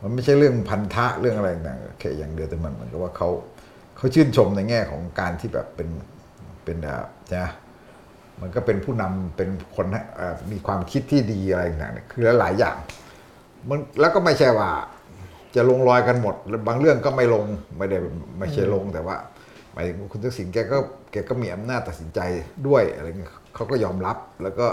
[0.05, 3.29] มันไม่ใช่เรื่องพันธะเรื่องอะไรต่างๆแค่อย่างเดียวแต่มันเหมือนกับว่าเขา
[3.97, 5.89] เขาชื่นชมในแง่ของการที่แบบเป็น
[6.65, 7.49] เป็นแบบนะ
[8.41, 9.87] มันก็เป็นผู้นำเป็นคน
[10.53, 12.77] มีความคิดที่ดีอะไรต่างๆเนี่ยคือหลายอย่าง
[13.69, 14.71] มันแล้วก็ไม่ใช่ว่า
[15.55, 16.35] จะลงรอยกันหมด
[16.69, 17.45] บางเรื่องก็ไม่ลง
[17.79, 17.97] ไม่ได้
[18.39, 19.17] ไม่ใช่ลงแต่ว่า
[19.73, 20.79] หมายถึงคุณทักษิณแกก็
[21.13, 22.21] แกก็มีอำนาจตัดสินใจ
[22.67, 24.67] ด้วยอะไรเงี้ยเขาก็ยอมรับแล้วก็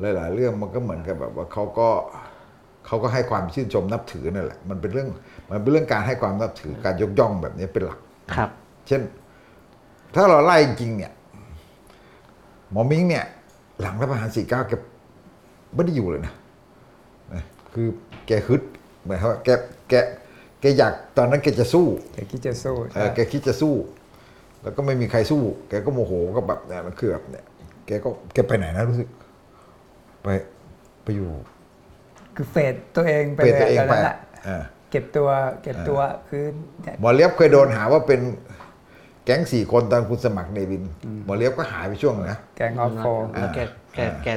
[0.00, 1.88] หลาย ๆ เรื่องมันก็เหมือนกับแบบว่าเขาก็
[2.86, 5.08] เขาก็ให้ความชื่นชมนับถือนั่นแหละมันเป็นเรื่อง
[5.50, 7.98] มันเป็นเรื่องการให้ความนับถือการยกย่องแบบนี้เป็นหลัก
[8.34, 8.50] ครับ
[8.86, 9.02] เช่น
[10.14, 11.12] ถ้าเราไล่จริงๆเนี่ย
[12.70, 13.24] หมอมิ้งเนี่ย
[13.80, 14.72] หลังรัฐประหารสี่เก้าแก
[15.74, 16.34] ไม่ได้อยู่เลยนะ
[17.32, 17.42] นะ
[17.74, 17.86] คือ
[18.26, 18.62] แกฮึด
[19.06, 19.48] หมายความว่าแก
[19.88, 19.94] แก
[20.60, 23.74] แกอยากตอนนั้นแกจะสู้แกคิดจะสู้เออแกคิดจะสู้
[24.62, 27.44] แล้วก็ไม่มีใครสู้ แกก็โมโหก็แบบเนี่ยมันคือแบบเนี่ย
[27.86, 29.08] แกก็แกไปไหนนะรู้สึก
[30.22, 30.28] ไป
[31.02, 31.30] ไปอยู่
[32.36, 34.16] คือเฟดตัวเองไปเป็นเลยตัวเองตอนไปนั้นแหละ
[34.48, 35.28] อ่า เก็บตัว
[35.62, 36.44] เก็บตัวคือ
[36.82, 38.20] เนี่ยหมอเลียบเคยโดนหาว่าเป็น
[39.24, 40.82] แก๊งสี่คนตอนคุณสมัครเนวิน
[41.24, 43.58] หมอเลียบก็หายไปช่วงหนึ่งนะ แกงออฟโฟแล้วแก
[43.94, 44.28] แกแก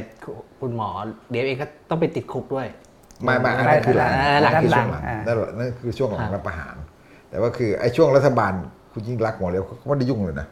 [0.59, 0.89] คุณหมอ
[1.29, 2.67] เดี๋ยวเองก็ต้องไปติดคุกด้วย
[3.23, 6.75] ไม่ไม่อันนั้นคือหลังอ่าหลังอันนั้นคือหลัช่วงงหลังอ่า นั่นแหละนั่นคือช่วงหลัครังบรัฐประหาร
[7.29, 8.53] แต่ว่าคือไอ้ช่วงรัฐบาล
[8.93, 10.47] คุณยิ่งรักษณ์หมอเลียบเขาก็ไม่ได้ยุ่งเลยนะ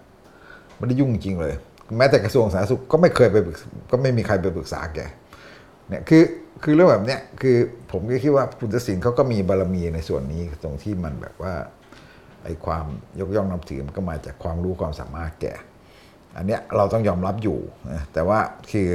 [0.78, 1.54] ไม่ได้ยุ่งจริงเลย
[1.98, 5.00] แม้แต่กระทรวงสาธารณสุขก็ไม่เคยไปปรึกษาก็ไม่มีใครไปปรึกษาแก
[5.90, 6.22] เนี่ยคือ
[6.64, 7.58] คือเรื่องแบบเนี้ยคือ
[7.92, 11.54] ผมก็คิดว่าคุณทักษิณเขาก็มีบารมีในส่วนนี้ตรงที่มันแบบว่า
[12.44, 12.86] ไอ้ความ
[13.20, 15.54] ยกย่องนับถือมันก็มาจากความรู้ความสามารถแก่
[16.38, 17.60] อันเนี้ยเราต้องยอมรับอยู่
[17.92, 18.40] นะแต่ว่า
[18.72, 18.88] คือ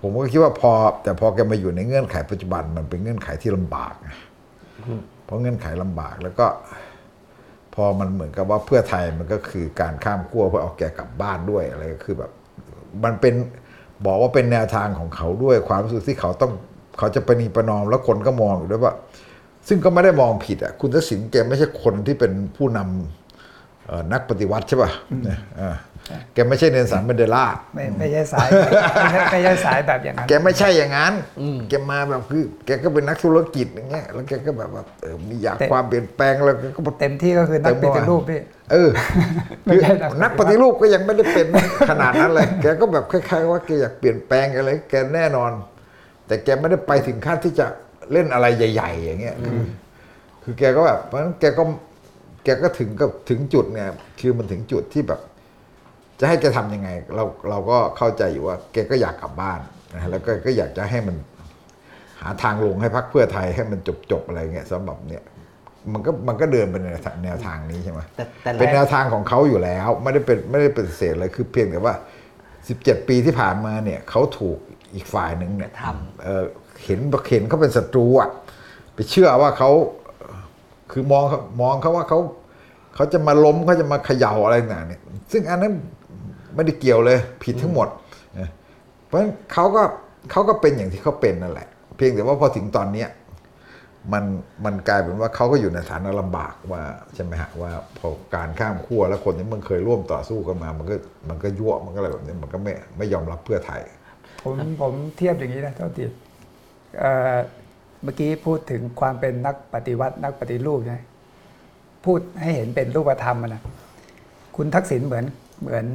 [0.00, 3.94] ผมก็คิดว่าพอ แต่พอแกมาอยู่ในเงื่อนไขปัจจุบันมันเป็นเงื่อนไขที่ลำบาก
[5.24, 6.46] เพราะเงื่อนไขลำบากแล้วก็
[7.74, 12.30] พอมันเหมือนกับว่าเพื่อไทยมันก็คือการข้ามขั้วเพื่อเอาแกกลับบ้านด้วยอะไรก็คือแบบ
[13.04, 13.34] มันเป็น
[14.06, 16.52] บอกว่าเป็นแนวทางของเขาด้วยความรู้สึกที่เขาต้อง
[17.00, 18.94] เขาจะประนีประนอมแล้วคนก็มองอยู่ด้วยว่า
[19.68, 24.90] ซึ่งก็ไม่ได้มองผิดอะคุณทักษิณแกไม่ใช่คนที่เป็นผู้นำเอ่อนักปฏิวัติใช่ป่ะ
[25.24, 25.74] เนี่ยอ่า
[26.34, 31.12] แกไม่ใช่เนลสันเมนเดลาไม่ไม่ใช่สายไม่ใช่ไม่ใช่สายแบบอย่างนั้น แกไม่ใช่อย่างนั้น
[31.68, 38.40] แกมาแบบคือ แกก็เป็นนักธุรกิจอย่างเงี้ยแล้วแกก็แบบว่าเออมีอยากแต่ความเปลี่ยนแปลงแล้วแกก็เต็มที่ก็คือนักปฏิรูปพี่
[38.72, 38.90] เออ
[39.64, 41.46] ไม่คือใช่นักนักปฏิรูปก็ยังไม่ได้เป็น
[41.90, 45.50] ขนาดนั้นเลย แกก็แบบคล้ายๆว่าแกอยากเปลี่ยนแปลงอะไร แกแน่นอน
[46.30, 47.66] แต่แกไม่ได้ไปถึงขั้นที่จะ
[48.12, 49.60] เล่นอะไรใหญ่ ๆ อย่างเงี้ยคือ
[50.42, 51.62] คือแกก็แบบเพราะฉะนั้นแกก็
[52.44, 53.88] แกก็ถึงกับถึงจุดเนี่ย
[54.20, 55.20] คือมันถึงจุดที่แบบ
[56.20, 59.60] จะให้แกทำยังไง เราเราก็เข้าใจอยู่ว่า แกก็อยากกลับบ้าน
[59.94, 61.16] นะแล้วก็ก็อยากจะให้มัน
[62.20, 65.22] หาทางลงให้พักเพื่อไทยให้มันจบจบๆอะไรเงี้ยสำหรับเนี่ย
[65.92, 66.86] มันก็มันก็เดินไปใน
[67.24, 71.94] แนวทางนี้ใช่ไหมแต่แต่เป็นแนแรวกทางของเขาอยู่แล้ว ไม่ได้เป็นไม่ได้ปฏิเสธเลยคือเพียงแต่ว่า
[72.50, 74.58] 17 ปีที่ผ่านมาเนี่ยเขาถูก
[74.94, 75.82] อีกฝ่ายหนึ่งเนี่ยท
[76.22, 76.44] เอ่อ
[76.84, 77.00] เห็น
[77.30, 78.30] เห็นเขาเป็นศัตรูอะ
[78.94, 79.70] ไปเชื่อว่าเขา
[80.90, 82.18] คือมองเขามองเขาว่าเขา
[82.94, 85.00] เขาจะมาล้มเขาจะมาเขย่าอะไรต่างๆเนี่ย
[85.32, 85.72] ซึ่งอันนั้น
[86.54, 87.88] ไม่ได้เกี่ยวเลย ผิดทั้งหมด
[89.06, 89.82] เพราะฉะนั้นเขาก็
[90.30, 93.08] เขาก็เป็นอย่างที่เขาเป็นนั่นแหละ เพียงแต่ว่าพอถึงตอนเนี้ย
[94.12, 94.24] มัน
[94.64, 96.82] มันกลายเป็นว่าเขาก็อยู่ในฐานะลำบากว่า
[97.14, 100.96] ใช่ไหมฮะว่าพอการข้ามขั้วแล้วคนที่มันเคยร่วมต่อสู้กันมา มันก็
[101.28, 103.80] มันก็ยั่วมันก็อะไรแบบนี้มันก็ไม่ไม่ยอมรับเพื่อไทย
[104.42, 106.04] ผมผมเทียบอย่างนี้นะเท่าที
[106.98, 107.36] เอ่อ
[108.02, 111.02] เมื่อกี้พูดถึงความเป็นนักปฏิวัติ นักปฏิรูปนะ
[112.04, 113.62] พูดให้เห็นเป็นรูปธรรมอะนะ
[114.56, 115.24] คุณทักษิณเหมือน
[115.62, 115.86] เหมือน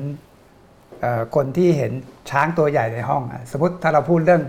[1.02, 1.92] เออคนที่เห็น
[2.32, 4.44] ช้างตัวใหญ่ในห้องอะสมมติถ้าเราพูดเรื่อง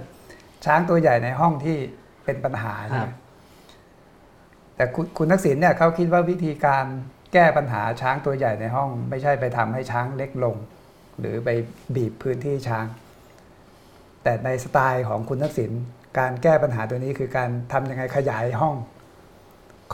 [0.65, 1.77] ช้างตัวใหญ่ในห้องที่
[2.25, 3.15] เป็นปัญหาใช่ไหมครับ
[4.77, 6.85] แต่คุณคุณทักษิณเนี่ยเขาคิดว่าวิธีการ
[7.33, 10.57] แก้ปัญหาช้างตัวใหญ่ในห้อง ไม่ใช่ไปทำให้ช้างเล็กลง
[11.21, 11.49] หรือไป
[11.95, 12.87] บีบพื้นที่ช้าง
[14.27, 15.71] แต่ในสไตล์ของคุณทักษิณ
[16.19, 18.77] การแก้ปัญหาตัวนี้คือการทำยังไงขยายห้อง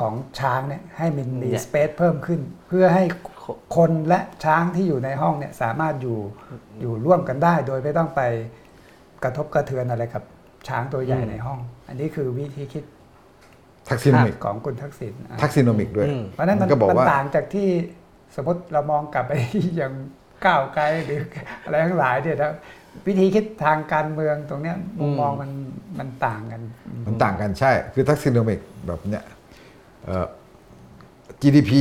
[0.00, 3.04] ของช้างเนี่ยให้มันมีเนี่ยสเปซเพิ่มขึ้น เพื่อให้
[3.76, 6.18] คนและช้างที่อยู่ในห้องเนี่ยสามารถอยู่
[6.80, 8.20] อยู่ร่วมกันได้ โดยไม่ต้องไป
[9.24, 10.22] กระทบกระเทือนอะไรกับ
[10.68, 12.84] ช้างตัวใหญ่ในห้อง อันนี้คือวิธีคิด
[13.88, 17.68] Thaksinomics ของคุณทักษิณอะ Thaksinomics ด้วยอืมเพราะฉะนั้นมันก็บอกมันว่าต่างจากที่
[18.36, 19.32] สมมติเรามองกลับไป
[19.76, 19.92] อย่าง
[20.44, 21.20] ก้าวไกลหรือ
[21.64, 22.52] อะไรทั้งหลายเนี่ยนะ
[23.06, 25.50] วิธีคิดทางการเมืองตรงเนี้ยมุมมองมัน
[25.98, 26.62] มันต่างกัน
[27.06, 29.24] มันต่างกันใช่ คือ Thaksinomics แบบเนี้ย
[30.04, 30.26] เอ่อ
[31.42, 31.72] GDP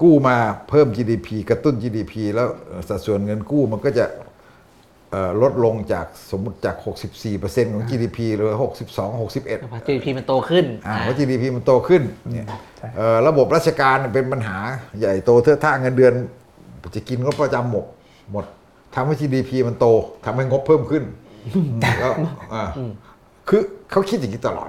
[0.00, 0.36] กู้มา
[0.68, 2.48] เพิ่ม GDP กระตุ้น GDP แล้ว
[2.88, 4.06] สัดส่วนเงินกู้มันก็จะ
[5.10, 6.76] เอ่อลดลงจากสมมติจาก
[7.24, 8.56] 64%ของ GDP เหลือ
[8.88, 12.02] 62 61พอ GDP มันโตขึ้นอ่าอ่าเพราะ GDP มันโตขึ้น
[12.32, 12.46] เนี่ย
[12.78, 14.58] ใช่เอ่อระบบราชการเป็นปัญหา
[14.98, 16.12] ใหญ่โตเทือะท่าเงินเดือน
[16.96, 17.84] จะกินงบประจำหมด
[18.32, 18.44] หมด
[18.94, 19.86] ทำให้ GDP มันโต
[20.24, 21.04] ทำให้งบเพิ่มขึ้น
[22.00, 22.12] แล้ว
[22.54, 22.64] อ่า
[23.48, 24.68] คือเขาคิดอย่างนี้ตลอด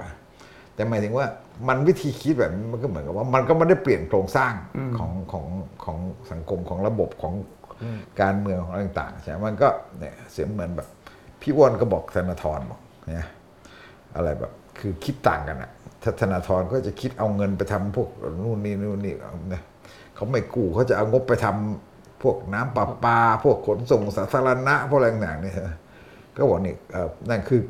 [0.74, 1.26] แต่หมายถึงว่า
[1.68, 4.52] มันวิธีคิดแบบนี้มันก็เหมือนกับว่า มันก็ไม่ได้เปลี่ยนโครงสร้าง
[4.98, 5.46] ของของ
[5.84, 5.98] ของ
[6.30, 7.34] สังคมของระบบของ
[8.20, 10.88] การเมืองของอะไรต่างๆใช่ไหมมันก็เนี่ยเสียเหมือนแบบ
[11.40, 13.28] พี่อ้วนก็บอกธนาธรบอกเนี่ย
[14.16, 15.70] อะไรแบบคือคิดต่างกันอะ
[16.02, 18.08] ถ้าธนาธรก็จะคิดเอาเงินไปทำพวก
[18.44, 19.14] นู่นนี่นู่นนี่
[19.54, 19.62] นะ
[20.14, 21.89] เขาไม่กู้เขาจะเอางบไปทำ
[22.22, 25.54] พวกน้ำประปา พวกขนส่งสาธารณะ พวกอะไรต่างๆเนี่ย
[26.36, 27.60] ก็บอกนี่เอ่อนั่นคือ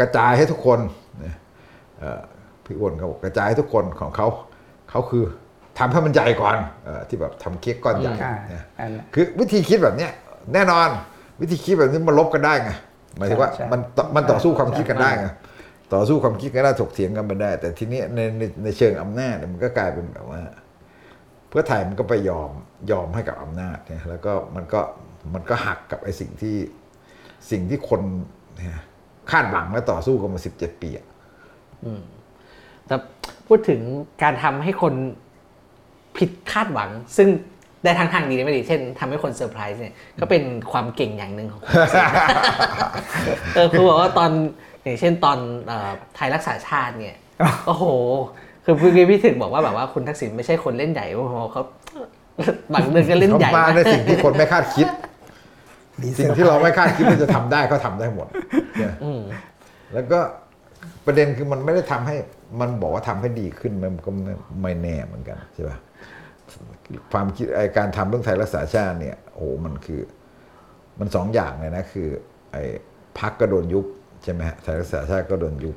[0.00, 0.78] กระจายให้ทุกคน
[1.24, 1.34] นะ
[1.98, 2.22] เอ่อ
[2.64, 4.26] พี่อ้วนเขาบอกกระจายให้ทุกคนของเขา
[4.90, 5.24] เขาคือ
[5.78, 10.12] ทำให้มันใหญ่ก่อนเออที่แบบทำเค้กก้อนใหญ่อ่านะอันนั้นคือวิธีคิดแบบเนี้ย
[10.54, 10.88] แน่นอน
[11.40, 12.70] วิธีคิดแบบนี้มันลบกันได้ไง
[13.16, 15.28] หมายถึงว่าใช่มันต่อมันต่อสู้ความคิดกันได้ใช่ไง
[15.94, 20.40] ต่อสู้ความคิดกันได้ถกเถียงกันไปได้ แต่ทีนี้ในในในเชิงอำนาจเนี่ยมันก็กลายเป็นแบบว่า
[21.48, 22.50] เพื่อไทยมันก็ไปยอม
[22.90, 24.80] ยอมให้กับอำนาจเนี่ยแล้วก็มันก็
[25.34, 26.56] มันก็หักกับไอ้สิ่งที่
[27.50, 28.00] สิ่งที่คน
[28.56, 28.80] เนี่ย
[29.30, 31.06] คาดหวังและต่อสู้กันมาสิบเจ็ดปีอะ
[32.86, 32.96] แต่
[33.46, 33.80] พูดถึง
[34.22, 34.94] การทำให้คน
[36.18, 37.28] ผิดคาดหวัง ซึ่ง
[37.84, 42.06] ได้ทางทางดีและไม่ดี เช่นทำให้คนเซอร์ไพรส์เนี่ยก็เป็นความเก่งอย่างหนึ่งของคุณทักษิณ
[43.54, 44.30] เออคือบอกว่าตอน
[44.82, 47.16] อย่างเช่นตอนเอ่อไทยรักษาชาติเนี่ย
[47.66, 47.84] โอ้โห
[48.68, 51.62] คือพี่พี่ถึงบอกว่าแบบว่าคุณทักษิณไม่ใช่คนเล่นใหญ่โอ้โหเขา
[52.72, 54.88] บางเรื่องก็เล่นใหญ่เขามาในสิ่งที่คนไม่คาดคิด
[56.02, 58.26] มีสิ่งที่เราไม่คาดคิดว่าจะทำได้เขาทำได้หมด
[58.78, 59.20] เนี่ยอืม
[59.94, 60.18] แล้วก็
[61.06, 62.16] ประเด็นคือมันไม่ได้ทำให้
[62.60, 65.78] มันบอกว่าทำให้ดีขึ้นมันก็ไม่ไม่แน่เหมือนกันใช่ปะ
[67.12, 70.00] ความคิดไอการทำเรื่องไทยรักษาชาติเนี่ยโอ้โหมันคือ
[70.98, 72.08] มันสองอย่างเลยนะคือ
[72.52, 72.62] ไอ้
[73.18, 73.86] พักก็โดนยุบ
[74.24, 75.76] ใช่ไหมฮะไทยรักษาชาติก็โดนยุบ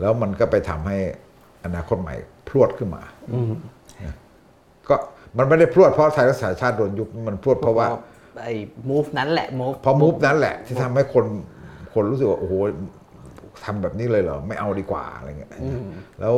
[0.00, 0.98] แล้วมันก็ไปทำให้
[1.66, 2.14] อนาคตใหม่
[2.48, 3.02] พรวดขึ้นมา
[3.32, 3.52] อืม
[4.88, 4.96] ก็
[5.38, 7.86] มันไม่ได้พรวดเพราะไทยรักษาชาติโดนยุบมันพรวดเพราะว่า
[8.42, 8.54] ไอ้
[8.90, 11.24] move นั้นแหละ move เพราะมูฟนั้นแหละ ที่ทำให้คน
[11.94, 12.54] คนรู้สึกว่า โอ้โห
[13.64, 15.52] ทำแบบนี้เลยเหรอ ไม่เอาดีกว่าอะไรเงี้ย
[16.20, 16.34] แล้ว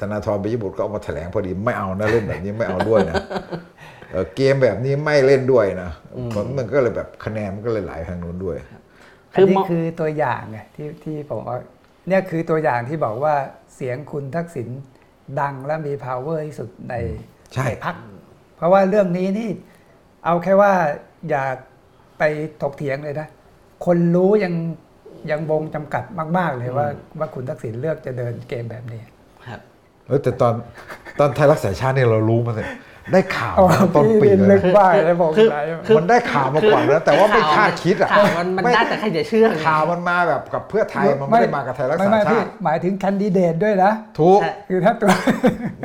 [0.00, 3.14] ธนาธรไปญี่ปุ่นก็เอามาแถลงพอดีไม่เอานะเล่นแบบนี้ไม่เอาด้วยนะ
[4.10, 5.90] เอ่อเกมแบบนี้ไม่เล่นด้วยนะ
[6.32, 8.56] ผลมันก็เลยแบบคะแนนมันก็เลยไหลทางนู้นด้วย
[9.32, 11.58] อันนี้มองคือตัวอย่างไงที่ที่ผมว่า
[12.08, 13.34] เนี่ยคือตัวอย่างที่บอกว่า
[13.80, 14.68] เสียงคุณทักษิณ
[15.40, 16.94] ดังและมี power ที่สุดใน
[17.54, 17.94] ใช่พัก
[18.56, 19.50] เพราะว่าเรื่องนี้นี่
[20.24, 20.72] เอาแค่ว่า
[21.28, 21.44] อย่า
[22.18, 22.22] ไป
[22.62, 23.28] ถกเถียงเลยนะ
[23.86, 24.54] คนรู้ยัง
[25.30, 26.04] ยังวงจำกัด
[26.38, 26.86] มาก ๆ เลยว่า
[27.18, 29.00] ว่าคุณทักษิณเลือกจะเดินเกมแบบนี้
[29.46, 29.60] ครับ
[30.06, 30.54] เออแต่ตอน
[31.18, 32.68] ตอนไทยรักษาชาติเนี่ยเรารู้มาเลย
[33.12, 45.10] ได้ข่าวอ๋อมาต้นปีพี่เลลึยกบ้างเลยผมคือ ไหนคือมันได้ข่าวมาก่อนแล้ว แต่ว่าไม่คาดคิดอะข่าวมันมันไม่ได้แต่ใครจะเชื่อไง ข่าวมันมาแบบกับเพื่อไทยมันไม่ได้มากับไทยรักไม่ษาไม่ชาพี่ติหมายถึงแคนดิเดตด้วยนะ ถูก ใช่ คือถ้าตัว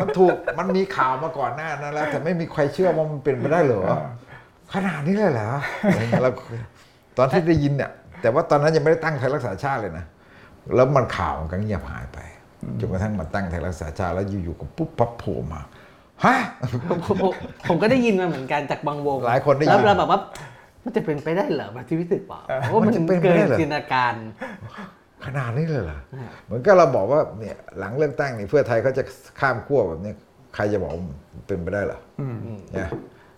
[0.01, 3.81] มันถูกมันมีข่าวมาก่อนหน้านั้นแล้ว แต่ไม่มีใครเชื่อว่ามันเป็นไปได้เหรอ
[4.73, 5.49] ขนาดนี้เลยเหรอ
[5.81, 6.31] อะไรเงี้ยเรา
[7.17, 10.05] ตอนที่ได้ยินเนี่ยแต่ว่าตอนนั้นยังไม่ได้ตั้งไทยรักษาชาติเลยนะ
[10.75, 12.19] แล้วมันข่าวมันก็เงียบหายไป
[12.79, 15.61] จนกระทั่งมาตั้งไทยรักษาชาติแล้วอยู่ๆก็ปุ๊บปั๊บโผล่มา
[16.23, 16.35] ฮะ
[16.87, 17.33] ผมผมผม
[17.67, 20.19] ผมก็ได้ยินมาเหมือนกันจากบางวงหลายคนได้ยินแล้วเราแบบว่า
[20.83, 24.13] มันจะเป็นไปได้เหรอแบบที่พี่ตึกบอกว่ามันมันจะเป็นไปเกินได้เหรอ จินตนาการ
[25.25, 25.99] ขนาดนี้เลยเหรอ
[26.45, 29.03] เหมือนก็เราบอกว่าเนี่ยหลังเลือกตั้งนี่เพื่อไทยเขาจะ
[29.39, 30.13] ข้ามขั้วแบบนี้
[30.55, 32.21] ใครจะบอกว่ามันเป็นไปได้เหรออ
[32.71, 32.89] เนี่ย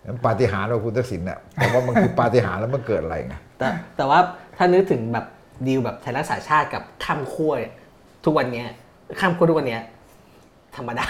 [0.06, 4.18] งั้นปาฏิหาริย์ของคุณทักษิณเนี่ยแต่ว่ามันคือปาฏิหาริย์แล้วมันเกิดอะไรไง แต่แต่ว่า
[4.56, 5.26] ถ้านึกถึงแบบ
[5.66, 7.74] ดีลแบบไทยรักษาชาติกับข้ามขั้วเนี่ย
[8.24, 8.66] ทุกวันเนี้ย
[9.20, 9.82] ข้ามขั้วทุกวันเนี้ย
[10.76, 11.06] ธรรมดา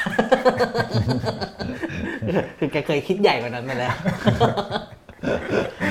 [2.58, 3.94] คือแกเคยคิดใหญ่กว่านั้นมาแล้ว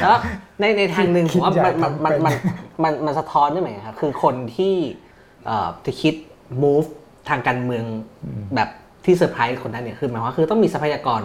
[0.01, 0.17] แล้ว
[0.59, 2.33] ในในทางหนึ่งผมว่าคิดใหญ่มันมันทำเป็นมันมัน
[2.83, 4.73] มันมันสะท้อนได้ไหมครับ คือคนที่
[5.45, 6.13] เอ่อจะคิด
[6.63, 6.87] move
[7.29, 7.85] ทางการเมือง
[8.55, 8.69] แบบ
[9.05, 11.21] ที่เซอร์ไพรส์คนนั้นเนี่ยคือหมายความว่าคือต้องมีทรัพยากร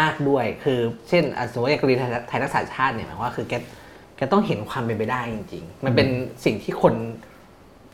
[0.00, 0.78] มากด้วย คือ
[1.08, 3.54] เช่นอะสมมติอย่างกรณีไทยไทยรักษาชาติเนี่ยหมายความว่าคือแก
[4.16, 6.08] แกต้องเห็นความเป็นไปได้จริง ๆ มันเป็น
[6.44, 6.94] สิ่งที่คน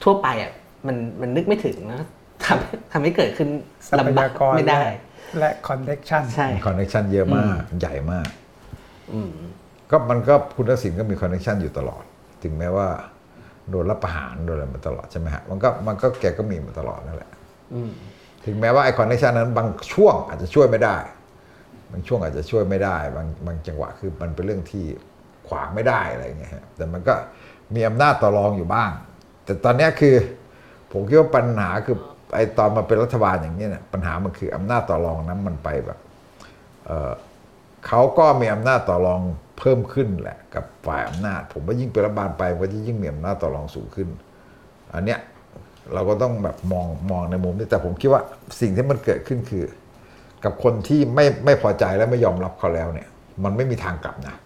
[0.03, 0.53] ทั่วไปอะ
[0.87, 2.03] มันมันนึกไม่ถึงนะ
[2.45, 3.49] ทำทำให้เกิดขึ้น
[3.89, 4.91] ทรัพลำบายากกรไม่ได้และ
[5.39, 8.29] และคอนเน c ชันใช่ คอนเนคชันเยอะมากใหญ่มาก
[9.13, 9.33] อืม
[9.91, 12.05] ก็มันก็คุณทักษิณก็มี connection อยู่ตลอด
[12.43, 12.89] ถึงแม้ว่า
[13.71, 17.31] โดนรัฐประหารโดนอะไรมาตลอดใช่ไหมฮะมันก็มันก็แกก็มีมาตลอดนั่นแหละ
[17.75, 17.91] อืม
[18.45, 20.97] ถึงแม้ว่าไอ้ connection นั้นบางช่วงอาจจะช่วยไม่ได้
[21.93, 24.85] บางช่วงอาจจะช่วยไม่ได้ บางบางจังหวะคือมันเป็นเรื่องที่
[25.49, 27.15] ขวางไม่ได้อะไรอย่างเงี้ยฮะแต่มันก็
[27.75, 28.91] มีอำนาจต่อรองอยู่บ้าง
[29.45, 30.15] แต่ตอนเนี้ยคือ
[30.93, 31.97] ผมคิดว่าปัญหาคือ
[32.35, 35.99] ไอตอนมาเป็นรัฐบาลอย่างนี้เนี่ยปัญหามันคืออำนาจต่อรองนั้นมันไปแบบ
[36.87, 37.13] เอ่อ
[37.87, 39.21] เขาก็มีอำนาจต่อรอง
[39.59, 44.09] เพิ่มขึ้นแหละ กับฝ่ายอำนาจ ผมว่ายิ่งเป็นรัฐบาลไปมันก็จะยิ่งมีอำนาจต่อรองสูงขึ้น
[44.95, 45.21] อันเนี้ย
[45.95, 48.23] เราก็ต้องแบบมองมองในมุมนี้แต่ผมคิดว่า
[48.61, 49.65] สิ่งที่มันเกิดขึ้นคือ
[50.45, 53.09] กับคนที่ไม่ไม่พอใจและไม่ยอมรับเขาแล้วเนี่ย
[53.45, 54.37] มันไม่มีทางกลับนะ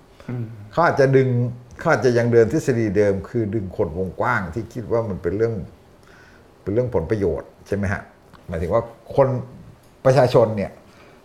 [0.73, 1.29] เขาอาจจะดึง
[1.79, 5.55] เขาอาจจะยังเดินทฤษฎีเดิม คือดึงคนวงกว้างที่คิดว่ามันเป็นเรื่อง
[6.65, 8.03] เป็นเรื่องผลประโยชน์ใช่ไหมฮะ
[8.49, 8.83] หมายถึงว่า
[9.17, 9.29] คน
[10.05, 10.71] ประชาชนเนี่ย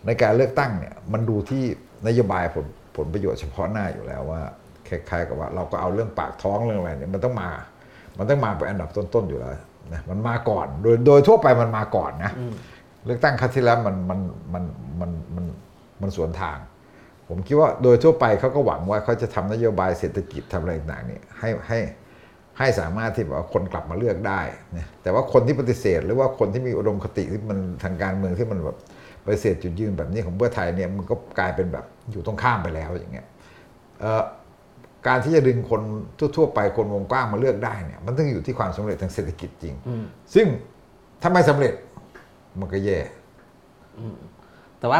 [0.05, 1.63] ในการเลือกตั้งเนี่ยมันดูที่
[2.07, 2.65] นโยบายผล
[2.95, 4.41] ผลประโยชน์เฉพาะหน้าอยู่แล้วว่า
[4.87, 7.49] คล้ายๆกับว่าเราก็เอาเรื่องปากท้องเรื่องอะไรเนี่ยมันต้องมา
[8.17, 9.51] มันต้องมาเป็นอันดับต้นๆอยู่แล้ว
[9.93, 12.31] นะมันมาก่อนโดยโดยทั่วไปมันมาก่อนนะ
[13.05, 14.19] เลือกตั้งครั้งที่แล้วมันมัน
[14.53, 14.63] มัน
[14.99, 15.45] มันมัน
[16.01, 16.57] มันสวนทาง
[17.27, 24.41] ผมคิดว่าโดยทั่วไปเขาก็หวังว่าเขาจะทำนโยบายเศรษฐกิจทำอะไรต่างๆเนี่ยให้ให้ให้สามารถที่แบบว่าคนกลับมาเลือกได้
[24.77, 28.77] นะแต่ว่าคนที่ปฏิเสธ หรือว่าคนที่มีอุดมคติที่มันทางการเมืองที่มันแบบ
[29.25, 33.27] ปฏิเสธจุดยืนแบบนี้ของเพื่อไทยเนี่ยมันก็กลายเป็นแบบอยู่ตรงข้ามไปแล้วอย่างเงี้ย
[33.99, 34.23] เอ่อ
[35.07, 35.81] การที่จะดึงคน
[36.35, 39.75] ทั่ว ๆ ไปคนวงกว้างมาเลือกได้เนี่ยมันต้องอยู่ที่ความสำเร็จทางเศรษฐกิจจริง
[40.33, 40.45] ซึ่ง
[41.21, 41.73] ถ้าไม่สำเร็จ
[42.59, 42.99] มันก็แย่
[44.79, 44.99] แต่ว่า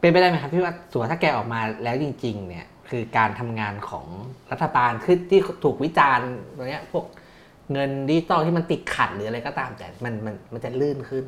[0.00, 4.06] เป็นไปได้ไหมครับพี่ว่าส่วนถ้าแกออกมาแล้วจริง ๆ เนี่ย คือการทำงานของ
[4.52, 7.04] รัฐบาลคือที่ถูกวิจารณ์ตรงนี้พวก
[7.72, 11.24] เงินดิจิตอลที่มันติดขัดหรืออะไรก็ตามแต่มันมันมันจะลื่นขึ้น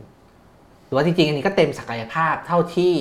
[0.84, 2.94] หรือว่าจริงๆ อันนี้ก็เต็มศักยภาพเท่าที่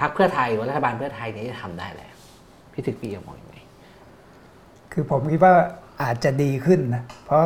[0.00, 2.12] พรรคเพื่อไทยหรือรัฐบาลเพื่อไทยนี่ยจะทำได้แล้ว
[2.72, 3.56] พี่ถึกปีมองยังไง
[4.92, 5.54] คือผมคิดว่า
[6.02, 7.44] อาจจะดีขึ้นนะ เพราะ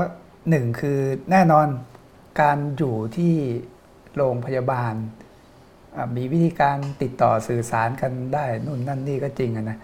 [0.50, 0.98] หนึ่งคือ
[1.30, 1.66] แน่นอน
[2.40, 3.34] การอยู่ที่
[4.16, 4.94] โรงพยาบาล
[6.16, 9.78] มีวิธีการติดต่อสื่อสารกันได้นู่นนั่นนี่ก็จริงอะนะ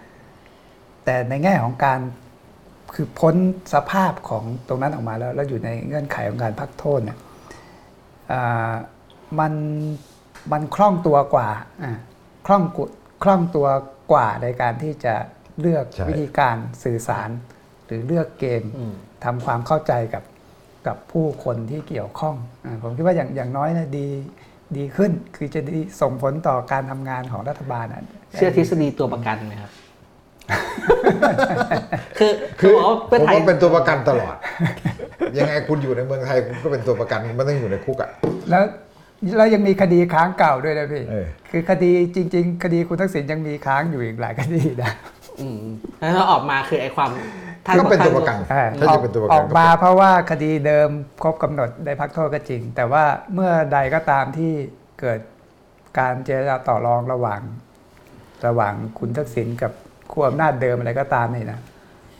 [1.05, 1.99] แต่ในแง่ของการ
[2.93, 3.35] คือพ้น
[3.73, 7.17] สภาพของตรงนั้นออกมาแล้วแล้วอยู่ในเงื่อนไขของการพักโทษเนี่ย
[8.31, 8.73] อ่า
[9.39, 9.53] มัน
[10.51, 11.49] มันคล่องตัวกว่า
[11.83, 11.93] อะ
[12.45, 12.83] คล่องกุ
[13.23, 13.67] คล่องตัว
[14.11, 15.15] กว่าในการที่จะ
[15.59, 17.29] เลือกใช่วิธีการสื่อสาร
[17.85, 18.93] หรือเลือกเกมอืม
[19.23, 20.23] ทำความเข้าใจกับ
[20.87, 22.35] กับผู้คนที่เกี่ยวข้อง
[22.65, 24.07] อาผมคิดว่าอย่างอย่างน้อยนะดี
[24.77, 28.01] ดีขึ้น คือจะดีส่งผลต่อการทำงานของรัฐบาลอะ
[28.33, 29.71] เชื่อทฤษฎีตัวประกันไหมครับ
[32.17, 34.35] คือคือบอกว่าผเพื่อมไทยว่าเป็นตัวประกันตลอด
[35.37, 38.09] ยังไงคุณอยู่ในเมืองไทยคุณก็เป็นตัวประกันคุณไม่ต้องอยู่ในคุกอะ
[38.49, 38.63] แล้ว
[39.37, 44.91] แล้วยังมีคดีค้างเก่าด้วยนะพี่เออคือคดีจริง ๆ คดีคุณทักษิณยังมีค้างอยู่อีกหลายคดีนะ
[45.39, 45.61] อืม
[45.99, 47.09] แล้วถ้าออกมาคือไอ้ความ
[47.65, 50.89] ท่าก็เป็นตัวประกันอ่าถ้าออจะกเป็นตัวประอกัอนกก็มาเป็นเพราะว่าคดีเดิม
[51.23, 54.51] ครบกำหนดได้พักโทษก็จริง แต่ว่าเมื่อใดก็ตามที่
[54.99, 55.19] เกิด
[55.99, 57.41] การเจรจาต่อรองระหว่าง
[58.47, 59.71] ระหว่างคุณทักษิณกับ
[60.11, 61.59] ขั้วอำนาจเดิมอะไรก็ตามนี่นะ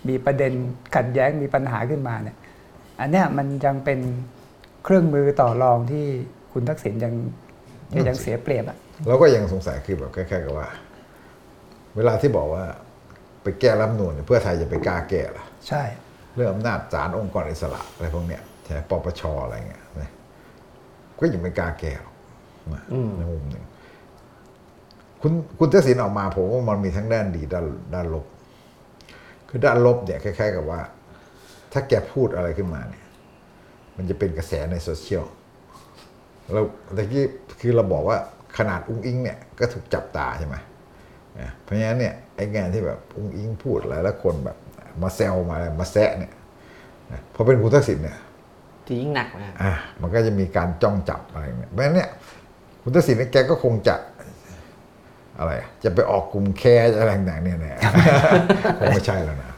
[0.07, 0.51] มีประเด็น
[0.95, 2.38] ขัดแย้งมีปัญหาขึ้นมาเนี่ย
[2.99, 3.99] อันเนี้ยมันยังเป็น
[4.84, 6.05] เครื่องมือต่อรองที่
[6.53, 7.13] คุณทักษิณยัง
[8.07, 10.68] ยังเสียเปรียบอะเราก็ยังสงสัยคือแบบคล้ายๆกับว่า
[11.95, 12.65] เวลาที่บอกว่า
[13.48, 15.84] ไปแก้รัฐธรรมนูญเนี่ยเพื่อไทยจะไปกล้าแก้ล่ะใช่
[16.36, 20.10] เรื่องอำนาจศาลองค์กรอิสระอะไรพวกเนี้ยใช่ไหมปปชอะไรเงี้ยนะ
[21.20, 22.16] ก็ยังไม่กล้าแก้หรอก
[22.74, 22.84] นะ
[23.18, 23.64] ในมุมหนึ่ง
[25.22, 28.26] คุณคุณทักษิณออกมาผมว่ามันมีทั้งด้านดีด้านด้านลบ
[29.50, 30.82] คือด้านลบเนี่ยคล้ายๆกับว่า
[31.74, 33.06] ถ้าแกพูดอะไรขึ้นมาเนี่ย
[33.98, 35.26] มันจะเป็นกระแสในโซเชียล
[36.54, 36.62] เรา
[36.98, 37.24] ตะกี้
[37.60, 38.18] คือเราบอกว่า
[38.58, 40.56] ขนาดอุ้งอิงเนี่ยก็ถูกจับตาใช่ไหม
[41.39, 44.58] นะเพราะฉะนั้นเนี่ย ไอ้งานที่แบบอุ้งอิงพูดอะไรแล้วคนแบบ
[45.02, 46.34] มาแซวมาอะไรมาแซะเนี่ย
[47.12, 48.18] นะพอเป็นคุณทักษิณเนี่ย
[48.88, 49.72] จะยิ่งหนักนะครับอะ
[50.02, 52.10] มันก็จะมีการจ้องจับอะไรเนี่ยเพราะฉะนั้นเนี่ย
[52.82, 53.96] คุณทักษิณเนี่ยแกก็คงจะ
[55.40, 57.74] อะไรอะจะไปออกกลุ่มแคร์อะไรต่างๆเนี่ยแน่
[58.80, 59.52] คงไม่ใช่แล้วนะ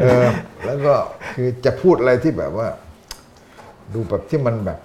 [0.00, 0.26] เออ
[0.64, 0.94] แล้วก็
[1.34, 2.66] คือจะพูดอะไรที่แบบว่า
[3.94, 4.78] ดูแบบที่มันแบบ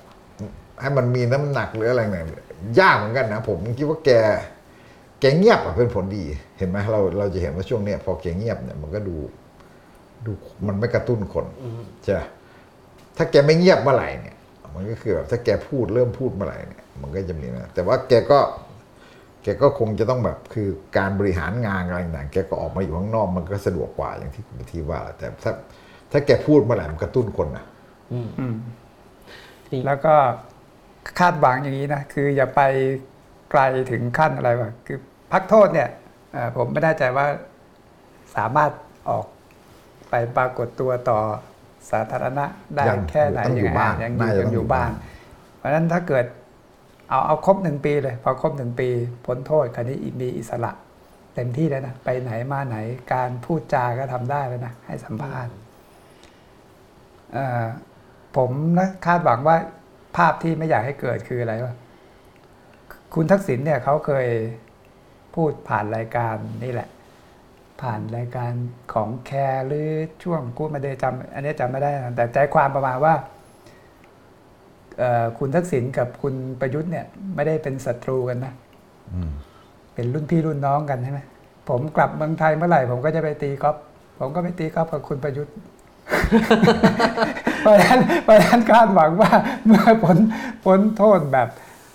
[0.81, 2.25] ให้มันมีน้ำหนักหรืออะไรเนี่ย
[2.79, 4.11] ยากเหมือนกันนะผมคิดว่าแก
[5.19, 6.23] แกเงียบอะเป็นผลดี
[6.57, 9.15] เห็นไหมเราเราจะเห็นว่าช่วงเนี้ยพอแกเงียบเนี่ยมันก็ดู
[10.25, 10.31] ดู
[10.67, 11.45] มันไม่กระตุ้นคน
[12.03, 12.21] ใช่ไหม
[13.17, 14.35] ถ้าแกไม่เงียบเมื่อไหร่เนี่ย
[14.75, 18.39] มันก็คือแบบถ้าแกพูดเริ่มพูดเมื่อไหร่เนี่ยมันก็จะมีนะแต่ว่าแกก็
[19.43, 20.67] แกก็คงจะต้องแบบคือ
[20.97, 25.51] การบริหารงานอะไรต่างๆแกก็ออกมาอยู่ข้างนอกมันก็สะดวกกว่าอย่างที่คุณทีว่า แต่ถ้า
[26.11, 27.65] ถ้าแกพูดเมื่อไหร่มันกระตุ้นคนนะ
[29.85, 30.15] แล้วก็
[31.19, 32.61] คาดหวังอย่างนี้นะคืออย่าไป
[33.51, 33.61] ไกล
[33.91, 34.99] ถึงขั้นอะไรวะคือ
[35.31, 35.89] พักโทษเนี่ย
[36.33, 37.25] เอ่อผมไม่แน่ใจว่า
[38.35, 38.71] สามารถ
[39.09, 39.25] ออก
[40.09, 41.19] ไปปรากฏตัวต่อ
[41.91, 46.25] สาธารณะได้ยังแค่ไหนต้องอยู่งไงบ้านยังน่าจะยังต้องอยู่บ้านอยู่บ้เพราะฉะนั้นถ้าเกิด
[47.09, 48.89] เอาเอาครบหนึ่งปีเลย พอครบหนึ่งปี
[49.25, 50.71] พ้นโทษคราวนี้มีอิสระ
[51.35, 52.77] เต็มที่แล้วนะไปไหนมาไหน
[53.13, 55.53] การพูดจาก็ทำได้แล้วนะให้สัมภาษณ์
[57.33, 57.65] เอ่อ
[58.37, 59.57] ผมนะคาดหวังว่า
[60.17, 61.75] ภาพที่ไม่อยากให้เกิดคืออะไรวะ
[63.13, 64.27] คุณทักษิณเนี่ยเขาเคย
[65.39, 66.89] พูดผ่านรายการนี่แหละ
[67.81, 68.53] ผ่านรายการ
[68.93, 69.87] ของแคร์หรือ
[70.23, 73.13] ช่วงกูมาเดย์จำอันนี้จำไม่ได้นะแต่ใจความประมาณว่า
[74.99, 78.53] เอ่อคุณทักษิณกับคุณประยุทธ์เนี่ย ไม่ได้เป็นศัตรูกันนะ
[79.13, 79.31] อืม
[79.93, 81.19] เป็นรุ่นพี่รุ่นน้องกันใช่ไหม
[81.69, 83.75] ผมกลับเมืองไทยเมื่อไหร่ ผมก็จะไปตีกอล์ฟ
[84.19, 85.55] ผมก็ไปตีกอล์ฟกับคุณประยุทธ์
[87.61, 89.31] เพราะฉะนั้นเพราะฉะนั้นคาดหวังว่า
[89.65, 90.17] เมื่อพ้น
[90.65, 91.47] พ้นโทษแบบ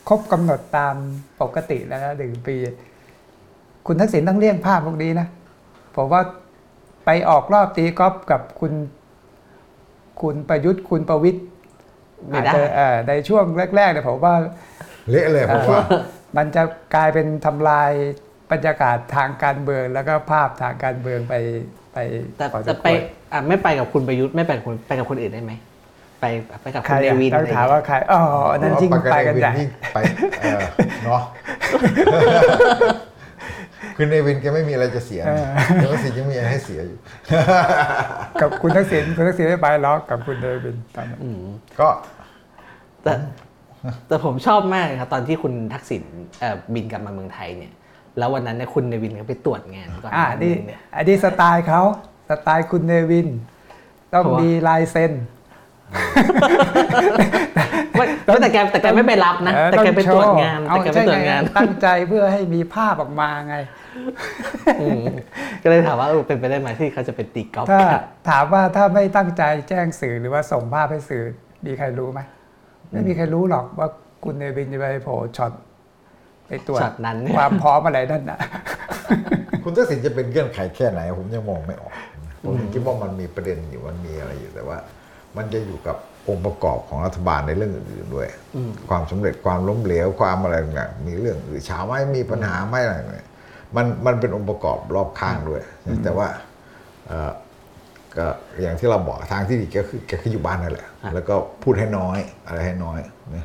[0.09, 0.95] ครบกำหนดตาม
[1.41, 2.57] ปกติแล้วนะหนึ่งปี
[3.87, 5.27] คุณทักษิณต้องเลี่ยงภาพพวกนี้นะ
[5.97, 6.23] ผมว่า
[7.05, 8.73] ไปออกรอบตีกอล์ฟกับคุณ
[10.23, 11.45] คุณประยุทธ์คุณประวิทย์
[12.29, 13.45] ไม่อาจได้จะเอ่อในช่วง
[13.77, 14.35] แรกๆเนี่ยผมว่า
[15.11, 15.83] เละเลยผมว่า
[16.37, 16.63] มันจะ
[16.95, 17.91] กลายเป็นทำลาย
[18.53, 21.35] บรรยากาศทางการเมืองแล้วก็ภาพทางการเมืองไป
[21.93, 21.99] ไป
[22.37, 23.01] แต่พอสมแต่ไปควร
[23.33, 25.53] อะไม่ไปกับคุณประยุทธ์ไม่ไปกับคุณไปกับคนอื่นได้ไหม
[26.21, 26.25] ไป
[26.63, 28.21] ไปกับใคคุรณเนอะวินต้องถามว่าใครอ๋อ
[28.53, 29.99] อันนั้นจริงไปกันใหญ่ยิ่งไป
[30.41, 30.61] เออ
[31.05, 31.23] เนาะ
[33.97, 36.99] คือในวินแกไม่มีอะไรจะเสียนะแต่ว่าสิยังมีอะไรให้เสียอยู่
[38.41, 41.43] กับคุณทักษิณคุณทักษิณไม่ไปหรอกกับคุณเดวินตอนนั้นอืม
[41.81, 41.89] ก็
[43.03, 43.13] แต่
[44.07, 46.03] แต่ผมชอบมากเลยครับตอนที่คุณทักษิณ
[46.41, 47.73] เอ่อบินกลับมาเมืองไทยเนี่ย
[48.19, 51.83] แล้ววันนั้นเนี่ยคุณเนวินก็ไปตรวจงานก่อนอ่าหานี่งเนี่ยอันนี้สไตล์เขา
[52.31, 53.29] สไตล์คุณเนวิน
[54.13, 55.34] ต้องเพราะว่ามีมีลายเซ็นไม่
[58.43, 63.57] แต่แกแต่แกไม่ไปรับนะเออแต่แกไปตรวจงานเอาแต่แกไปใช่ตรวจไงงาน ตั้งใจเพื่อให้มีภาพออกมาไง
[64.83, 65.05] อืม
[65.63, 71.23] ก็เลยถามว่าเออเป็นไปได้ไหมที่เขาจะเป็นตีกอล์ฟถ้ากันถามว่าถ้าไม่ตั้งใจแจ้งสื่อหรือว่าส่งภาพให้สื่อ
[71.67, 72.21] มีใครรู้ไหม
[72.91, 73.89] ไม่มีใครรู้หรอกว่า
[74.25, 75.53] คุณเนวินจะไปโผล่ช็อต
[76.47, 78.39] ไปตรวจช็อตนั้นเนี่ยความพร้อมอะไรนั่นน่ะ
[79.65, 81.93] คุณทักษิณจะเป็นเงื่อนไขแค่ไหน ผมยังมองไม่ออก
[82.45, 84.79] ผมยังคิดว่ามันมีประเด็นอยู่มันมีอะไรอยู่แต่ว่า
[85.37, 85.97] มันจะอยู่กับ
[86.29, 88.29] องค์ประกอบของรัฐบาลในเรื่องอื่นๆด้วย
[88.89, 93.29] ความสำเร็จความล้มเหลวความอะไรต่างๆมีเรื่องอื่นเช้าไหมมีปัญหาไหมอะไรเนี่ย
[93.77, 95.63] มันมันเป็นองค์ประกอบรอบข้างด้วย
[96.05, 96.29] แต่ว่า
[97.07, 97.33] เอ่อ
[98.17, 98.27] ก็
[98.63, 102.99] อย่างที่เราบอกทางที่ดีก็คือแกคืออยู่บ้านนั่นแหละครับแล้วก็พูดให้น้อยอะไรให้น้อย
[103.35, 103.45] นะ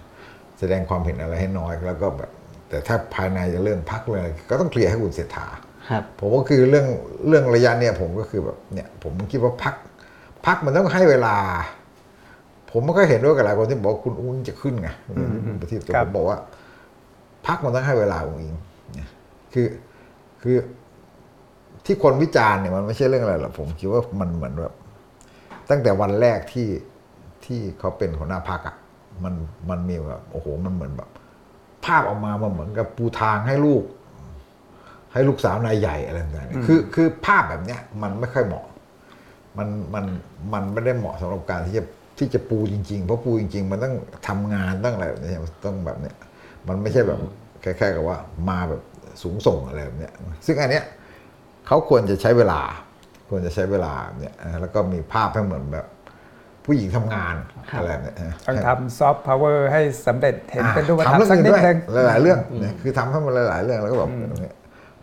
[0.59, 2.29] แสดงความเห็นอะไรให้น้อยแล้วก็แบบ
[2.69, 5.47] แต่ถ้าภายในจะเรื่องพักเรื่องอะไรก็ต้องเคลียร์ให้คุณเศรษฐา
[5.89, 6.87] ครับผมก็คือเรื่อง
[7.27, 9.75] เรื่องระยะเนี่ยผมก็คือแบบเนี่ยผมคิดว่าพัก
[10.45, 11.35] พักมันต้องให้เวลา
[12.72, 15.15] ผมก็เห็นด้วยกับหลายคนที่บอกว่าคุณอุ้งจะขึ้นไงคุณ
[15.61, 16.38] ประทีปแต่ครัผบมบอกว่า
[17.47, 18.55] พักมันต้องให้เวลาอุ้งอิง
[18.95, 19.09] เนี่ย
[19.53, 19.67] คือ
[20.41, 20.57] คือ
[21.86, 24.74] ที่คนวิจารณ์เนี่ยมันไม่ใช่เรื่องอะไรหรอกผมคิดว่ามันเหมือนแบบ
[25.70, 26.67] ตั้งแต่วันแรกที่
[27.45, 28.76] ที่เขาเป็นหัวหน้าพักอะ
[29.24, 29.34] มัน
[29.70, 31.09] มันมีแบบโอ้โหมันเหมือนแบบ
[31.86, 33.84] ภาพออกมามันเหมือนกับปูทางให้ลูก
[35.13, 38.65] ให้ลูกสาวนายใหญ่อะไรต่างๆเนี่ยคือคือภาพแบบเนี้ย มันไม่ค่อยเหมาะ
[39.57, 40.05] มันมัน
[40.53, 41.84] มันไม่ได้เหมาะสำหรับการที่จะ
[42.20, 43.93] ที่จะปูจริงๆ เพราะปูจริง ๆ มันต้อง
[44.28, 45.32] ทำงานต้องอะไรแบบนี้
[45.65, 46.15] ต้องแบบเนี้ย
[46.67, 47.20] มันไม่ใช่แบบ
[47.61, 48.17] แค่ๆกับว่า
[48.49, 48.82] มาแบบ
[49.22, 50.13] สูงส่งอะไรแบบเนี้ย
[50.45, 50.86] ซึ่งอันเนี้ย
[51.67, 52.61] เขาควรจะใช้เวลา
[53.30, 55.88] ควรจะใช้เวลาเนี่ยแล้วก็มีภาพให้เหมือนแบบ
[56.65, 57.36] ผู้หญิงทำงาน
[57.78, 58.15] อะไรแบบเนี้ย
[58.47, 64.09] ต้องทำซอฟต์พาวเวอร์ให้สำเร็จเห็นเป็นรูปธรรทำมเรื่องสักอื่นนิดด้วยนึงหลายๆเรื่องเนี่ยคือทำให้มันหลายๆเรื่องแล้วก็แบบ
[64.41, 64.55] เนี่ย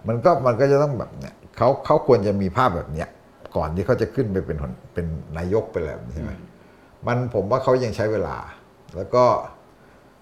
[0.09, 3.09] มันก็มันก็จะต้องแบบเนี่ยเขาเขาควรจะมีภาพแบบเนี้ย
[3.57, 5.07] ก่อนที่เขาจะขึ้นไปเป็นหัวเป็น
[5.39, 6.31] นายกไปแล้วใช่ไหม
[7.07, 8.37] มันผมว่าเขายังใช้เวลา
[8.97, 9.25] แล้วก็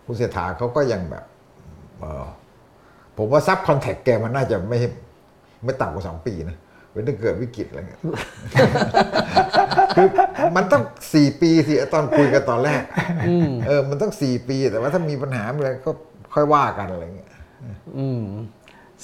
[0.04, 1.24] คุณเศรษฐาเขาก็ยังแบบ
[1.98, 2.26] เอ่อ
[3.18, 4.78] ผมว่าซับคอนแทคแกมันน่าจะไม่
[5.64, 6.56] ไม่ต่ำกว่าสองปีนะ
[6.90, 8.00] เว้นถ้าเกิดวิกฤตอะไรเงี้ย
[9.96, 10.08] คือ
[10.56, 10.82] มันต้อง
[11.14, 12.82] สี่ปีสิตอนคุยกันตอนแรก
[13.66, 15.90] เออ มันต้องสี่ปี แต่ว่าถ้ามีปัญหาอะไรก็
[16.34, 17.30] ค่อยว่ากันอะไรเงี้ย
[17.98, 18.22] อืม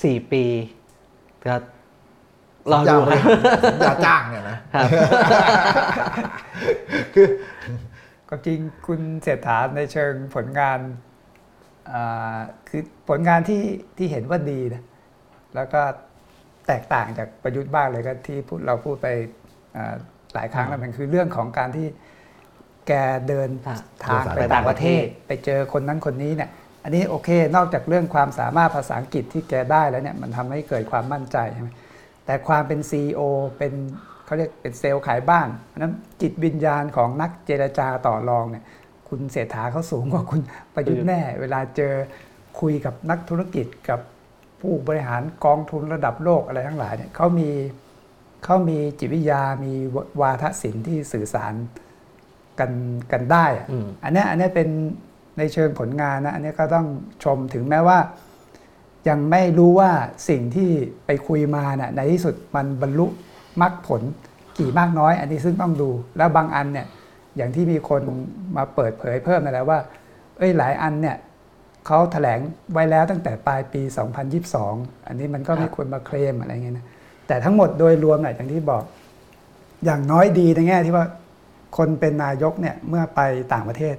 [0.02, 0.44] สี่ปี
[1.44, 1.54] ก็
[2.72, 3.20] รอจ้าดูงครับ
[3.64, 4.88] สัญญาจ้างเนี่ยนะครับ
[7.14, 7.28] คือ
[8.28, 10.78] ก็จริงคุณเศรษฐาในเชิงผลงาน
[11.90, 12.38] อ่า
[12.68, 13.62] คือผลงานที่
[13.96, 14.82] ที่เห็นว่าดีนะ
[15.54, 15.80] แล้วก็
[16.66, 19.08] แตกต่างจากประยุทธ์บ้างเลยก็ที่พูดเราพูดไป
[19.76, 19.94] อ่า
[20.34, 21.86] หลายครั้งแล้วมันคือเรื่องของการที่
[22.88, 22.92] แก
[23.28, 26.50] เดินอะทางเดินสายไปต่างประเทศ ไปเจอคนนั้นคนนี้เนี่ย
[26.84, 31.70] อันนี้โอเค นอกจากเรื่องความสามารถภาษาอังกฤษที่แกได้แล้วเนี่ยมันทำให้เกิดความมั่นใจใช่ไหม
[32.30, 33.20] แต่ความเป็น CEO
[33.58, 33.72] เป็น
[34.24, 38.64] เขาเรียกเป็นเซลล์ขายบ้านอันนั้นจิตวิญญาณของนักเจรจาต่อรองเนี่ย
[39.08, 40.40] คุณเศรษฐาเขาสูงกว่าคุณ
[40.74, 41.92] ประยุทธ์แน่ เวลาเจอ
[42.60, 44.00] คุยกับนักธุรกิจกับ
[44.60, 47.50] ผู้บริหารกองทุนระดับโลกอะไรทั้งหลายเนี่ยเขามี
[48.44, 49.72] เขามีจิตวิทยามี
[50.20, 51.54] วาทศิลป์ที่สื่อสาร
[52.60, 52.72] กัน
[53.12, 54.68] กันได้อะอืมอันเนี้ยอันเนี้ยเป็น
[55.38, 56.86] ในเชิงผลงานนะ อันนี้ก็ต้อง
[57.24, 57.98] ชมถึงแม้ว่า
[59.08, 59.90] ยังไม่รู้ว่า
[60.28, 60.70] สิ่งที่
[61.06, 63.06] ไปคุยมาน่ะในที่สุดมันบรรลุ
[63.60, 64.02] มรรคผล
[64.58, 66.86] กี่มากน้อย อันนี้ซึ่งต้องดู แล้วบางอันเนี่ย
[67.36, 68.00] อย่างที่มีคน
[68.56, 69.78] มาเปิดเผยเพิ่มนั่นแหละว่า
[70.38, 71.16] เอ้ยหลายอันเนี่ย
[71.86, 72.40] เขาแถลง
[72.72, 73.82] ไว้แล้วตั้งแต่ปลายปี
[74.44, 76.86] 2022 อันนี้มันก็ไม่ควรมาเคลมอะไรเงี้ยนะ
[77.26, 78.84] แต่ทั้งหมดโดยรวมเนี่ยอย่างที่บอก
[79.84, 81.06] อย่างน้อยดีในแง่ที่ว่า
[81.76, 83.20] คนเป็นนายกเนี่ยเมื่อไป
[83.52, 83.96] ต่างประเทศ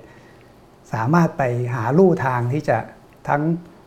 [0.93, 1.43] สามารถไป
[1.73, 2.77] หาลู่ทางที่จะ
[3.27, 3.41] ทั้ง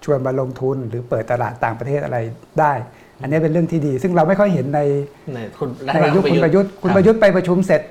[0.05, 2.19] ชวนมาลงทุนหรือเปิดตลาดต่างประเทศอะไร
[2.61, 2.73] ได้
[3.21, 4.81] อันนี้เป็นเรื่องที่ดี ซึ่งเราไม่ค่อยเห็นใน
[5.35, 7.83] ในคุณรัฐในบาลยุคคุณประยุทธ์คุณประยุทธ์ไปประชุมเสร็จ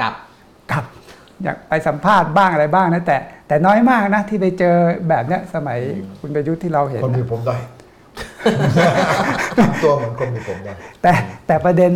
[0.00, 0.12] กับ
[0.70, 0.84] กลับ
[1.42, 3.16] อยากไปสัมภาษณ์บ้างอะไรบ้างนะแต่
[3.48, 4.74] แต่น้อยมากนะที่ไปเจอ
[5.08, 5.78] แบบเนี้ยสมัย
[6.20, 7.56] คุณประยุทธ์ที่เราเห็นคนมีนะผมได้
[9.58, 10.72] ทำตัวเหมือนคนมีผมได้
[11.02, 11.12] แต่
[11.46, 11.92] แต่ประเด็น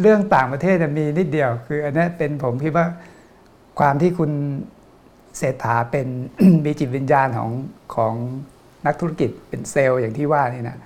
[0.00, 2.86] เรื่องต่างประเทศเนี่ยมีนิดเดียว คืออันนี้เป็นผมคิดว่า
[3.78, 4.30] ความที่คุณ
[5.38, 6.06] เศรษฐาเป็น
[6.64, 7.50] มีจิตวิญญาณของ
[7.96, 8.14] ของ
[8.86, 10.76] นักธุรกิจเป็นเซลล์อย่างที่ว่านี่นะ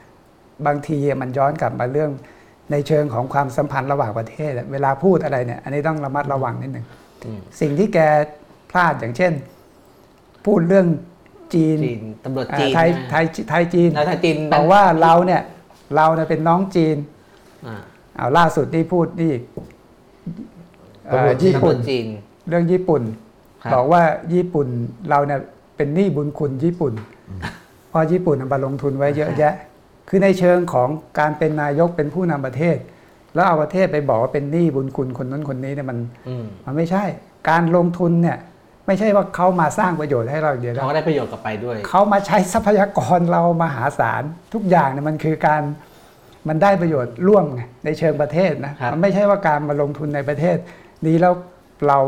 [0.66, 2.10] บางทีมันย้อนกลับมาเรื่อง
[2.72, 6.86] ในเชิงของความสัมพันธ์ระหว่างประเทศอะเวลาพูดอะไรเนี่ย อันนี้ต้องระมัดระวังนิดหนึ่ง
[7.24, 7.98] อืมสิ่งที่แก
[8.70, 9.32] พลาดอย่างเช่น
[10.46, 10.86] พูดเรื่อง
[11.54, 15.42] จีนจีนตำรวจอ่าจีนไทยนะไทยไทยจีนแล้วไทยจีนบอกว่าเราเนี่ย
[15.96, 16.96] เราเนี่ยเป็นน้องจีน
[17.66, 17.76] อ่า
[18.16, 19.32] เอาล่าสุดที่พูดนี่
[21.06, 22.06] เอ่อตำรวจจีนญี่ตำรปุ่วนจจีน
[22.48, 23.02] เรื่องญี่ปุ่น
[23.62, 24.02] ครับบอกว่า
[24.34, 24.66] ญี่ปุ่น
[25.10, 25.40] เราเนี่ย
[25.76, 27.63] เป็นหนี้บุญคุณญี่ปุ่นเพ
[27.94, 29.54] ราะญี่ปุ่นนำมาลงทุนไว้เยอะแยะ
[30.08, 30.88] คือในเชิงของ
[31.18, 32.76] การเป็นนายกเป็นผู้นำประเทศ
[33.34, 37.04] แล้วเอาประเทศไปบอกว่าเป็นหนี้บุญคุณคนนั้นคนนี้เนี่ยมันอืมมันไม่ใช่
[37.50, 38.38] การลงทุนเนี่ย
[38.86, 44.22] ไม่ใช่ว่าเขามาสร้างประโยชน์ให้เราอย่างเดียวนะเขาก็ได้ประโยชน์กลับไปด้วย เขามาใช้ทรัพยากรเรามหาศาล
[44.54, 45.62] ทุกอย่างเนี่ยมันคือการ
[46.48, 50.56] มันได้ประโยชน์ร่วมไงในเชิงประเทศนะครับมันไม่ใช่ว่าการมาลงทุนในประเทศ
[51.06, 51.34] นี้แล้ว
[51.88, 51.98] เรา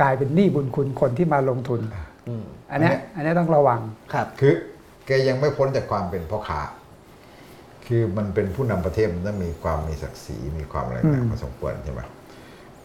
[0.00, 1.80] กลายเป็นหนี้บุญคุณคนที่มาลงทุน
[2.28, 3.80] อืมอันเนี้ยอันเนี้ยต้องระวัง
[4.12, 4.54] ครับคือ
[5.08, 6.60] แกยังไม่พ้นจากความเป็นพ่อค้า
[7.86, 12.00] คือมันเป็นผู้นำประเทศมันต้องมีความมีศักดิ์ศรีมีความอะไรอืต่างมพอสมควรใช่ไหม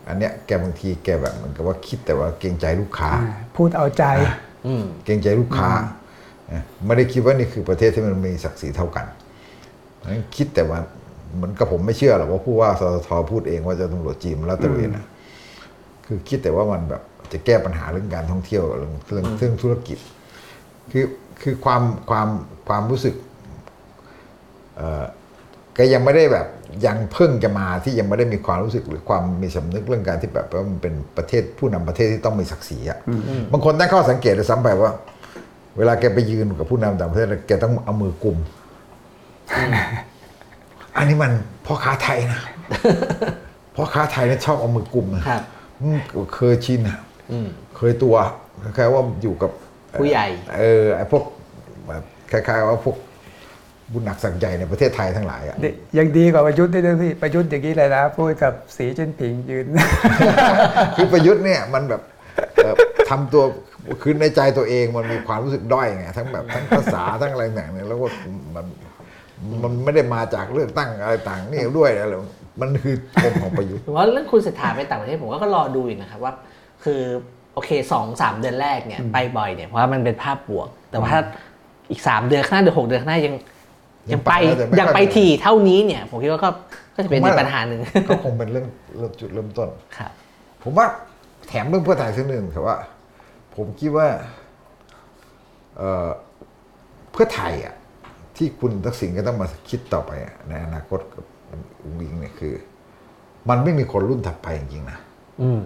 [0.08, 4.04] อันเนี้ยแกบางทีแกแบบเหมือนกับว่าคิดแต่ว่าเกรงใจลูกค้าอ่าพูดเอาใจ
[4.68, 5.70] อืมเกรงใจลูกค้า
[6.52, 9.06] นะไม่ได้คิดว่านี่คือประเทศที่มันมีศักดิ์ศรีเท่ากัน
[10.12, 10.80] นั้นคิดแต่ว่า
[11.36, 15.06] เหมือนกับผมไม่เชื่อหรอกว่าผู้ว่าสตทพูดเองว่าจะตำรวจจีนมาแล้วตระเวนนะ
[16.06, 17.02] คือคิดแต่ว่ามันแบบ
[17.32, 19.98] จะแก้ปัญหาเรื่องการท่องเที่ยวเรื่องเรื่องเรื่องธุรกิจ
[20.92, 21.04] คือ
[21.44, 22.28] คือความความ
[22.68, 23.16] ความรู้สึก
[24.78, 25.04] เอ่อ
[25.78, 26.48] ก็ยังไม่ได้แบบ
[26.86, 33.00] ยังเพิ่งจะมาที่ยังไม่ได้มีความรู้สึกหรือความมีสำนึกเรื่องการที่แบบว่ามันเป็นประเทศผู้นำประเทศที่ต้องมีศักดิ์ศรีอะ
[33.52, 34.94] บางคนตั้งข้อสังเกตเลยซ้ำไปว่า
[35.78, 38.38] เวลาแกไปยืนกับผู้นำต่างประเทศแกต้องเอามือกุม
[40.98, 41.32] อันนี้มัน
[41.66, 42.40] พ่อค้าไทยนะ
[43.76, 45.42] พ่อค้าไทยเนี่ยชอบเอามือกุมนะครับ
[45.82, 46.00] อืม
[46.36, 46.98] เคยชินอะ
[47.32, 48.16] อืมเคยตัว
[48.62, 49.52] คล้ายๆว่าอยู่กับ
[50.00, 50.28] ผู้ใหญ่
[50.60, 51.33] เออไอ้พวกแบบ
[52.34, 52.98] คล้ายๆว่าพวก
[53.92, 55.58] บุญหนักสักใหญ่ในประเทศไทยทั้งหลายอะ
[55.98, 59.66] ยังดีกว่าประยุทธ์ด้วยนะพี่ประยุทธ์อย่างนี้เลยนะพูดกับสีจิ้นผิงยืน
[60.96, 62.02] คือประยุทธ์เนี่ยมันแบบ
[62.56, 62.76] เอ่อ
[63.10, 63.44] ทำตัว
[64.02, 68.08] คือในใจตัวเองมันมีความรู้สึกด้อยไงทั้งแบบทั้งภาษาทั้งอะไรต่างๆเนี่ยแล้วก็
[68.56, 68.66] มัน
[69.64, 72.14] มันไม่ได้มาจากเลือกตั้งอะไรต่างนี่ด้วยอะไร
[72.62, 76.34] มันคือปมของประยุทธ์ ผมว่าเรื่องคุณเศรษฐาไปต่างประเทศผมก็รอดูอีกนะครับว่า
[76.84, 77.02] คือ
[77.54, 81.22] โอเคสองสามเดือนแรกเนี่ยไปบ่อยเนี่ยเพราะว่ามันเป็นภาพบวก แต่ว่าถ้า
[81.92, 83.36] อีกสามเดือนข้างหน้าเดือนหกเดือนข้างหน้ายัง
[84.12, 86.50] ยัยังงไปไปแต่ไม่ยังไปค่อยทีเท่านี้เนี่ย ผมคิดว่าก็
[86.96, 88.66] ก็จะเป็นอีกปัญหาหนึ่งก็คงเป็นเรื่อง
[88.98, 90.12] เริ่มจุดเริ่มต้นครับ
[90.64, 90.86] ผมว่า
[91.48, 92.76] แถมเรื่องเพื่อไทยสักหนึ่งแต่ว่า
[93.56, 94.08] ผมคิดว่า
[95.78, 96.10] เอ่อ
[97.12, 97.76] เพื่อไทยอะ
[98.38, 101.26] ที่คุณทักษิณก็ต้องมาคิดต่อไปอะในอนาคตกับ
[101.84, 102.54] อุ้งอิงเนี่ยคือ
[103.50, 104.98] มันไม่มีคนรุ่นถัดไปจริงๆนะ
[105.42, 105.62] อืม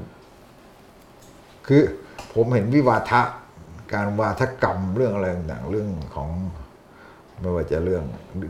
[1.68, 1.82] คือ
[2.34, 3.22] ผมเห็นวิวาทะ
[3.94, 6.30] การวาทกรรมเรื่องอะไรต่างๆเรื่องของ
[7.40, 8.04] ไม่ว่าจะเรื่อง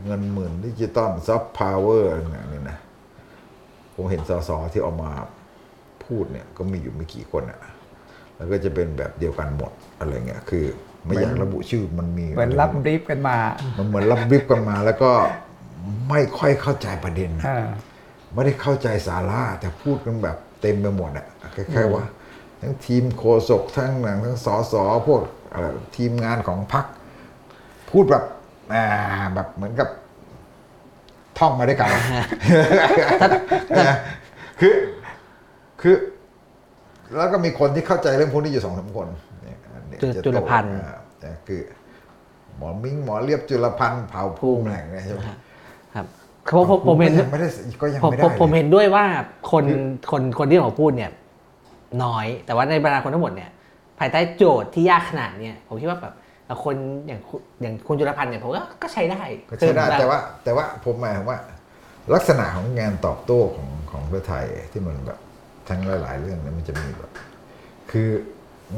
[0.06, 2.78] เงินหมื่นดิจิตอล soft power อะไรต่างๆเนี่ยนะ
[3.94, 5.10] ผมเห็นสสที่ออกมา
[6.04, 7.60] พูดเนี่ยก็มีอยู่ไม่กี่คนอะ
[8.36, 10.64] แล้วก็จะเป็นแบบเดียวกันหมดอะไรเงี้ยคือ
[11.04, 13.36] ไม่อยากระบุชื่อมันมีเหมือนรับ brief กันมา
[13.78, 15.12] มันเหมือนรับ brief กันมา แล้วก็
[16.08, 17.66] ไม่ค่อยเข้าใจประเด็นนะอ่า
[18.34, 22.04] ไม่ได้เข้าใจสาระแต่พูดกันแบบเต็มไปหมดอะคล้ายๆว่า
[22.60, 25.20] ทั้งทีมโคศกทั้งหนังทั้งสอสอพวก
[25.52, 26.84] อะไรทีมงานของพรรค
[27.90, 28.24] พูดแบบ
[28.74, 28.84] อ่า
[29.34, 29.88] แบบเหมือนกับ
[31.38, 31.90] ท่องมาด้วยกัน
[34.60, 34.74] คือ
[35.80, 35.96] คือ
[37.16, 39.08] แล้วก็มีคนที่เข้าใจเรื่องพวกนี้อยู่สองสามคน
[39.42, 41.60] เนี่ยเนี่ยจุจะจุลพันธ์อ่าแต่คือ
[42.56, 45.20] หมอมิ้งหมอเรียบจุลพันธ์เผ่าภูมิอะไรอย่างเงี้ยใช่ไหม
[45.94, 46.06] ครับ
[46.50, 47.48] ผมผมผมเห็นก็ยังไม่ได้
[47.80, 49.04] ก็ยังผมไม่ได้ผมผมเลยเห็นด้วยว่า
[49.50, 49.64] คน
[50.10, 51.10] คนคนที่ออกมาพูดเนี่ย
[52.04, 53.50] น้อย แต่ว่าในบรรดาคนทั้งหมดเนี่ย
[53.98, 56.14] ภายใต้โจทย์ที่ยากขนาดเนี้ยผมคิดว่าแบบ
[56.64, 56.76] คน
[57.06, 61.38] อย่างคุณอย่างคุณจุลพันธ์เนี่ยผมก็ก็ใช้ได้ก็ใช้ได้คือบบแต่ว่าแต่ว่าผมหมายความว่า
[62.14, 65.18] ลักษณะของงานตอบโต้ของของเพื่อไทยที่มันแบบ
[65.68, 67.10] ทั้งหลาย ๆ เรื่องเนี่ยมันจะมีแบบ
[67.90, 68.08] คือ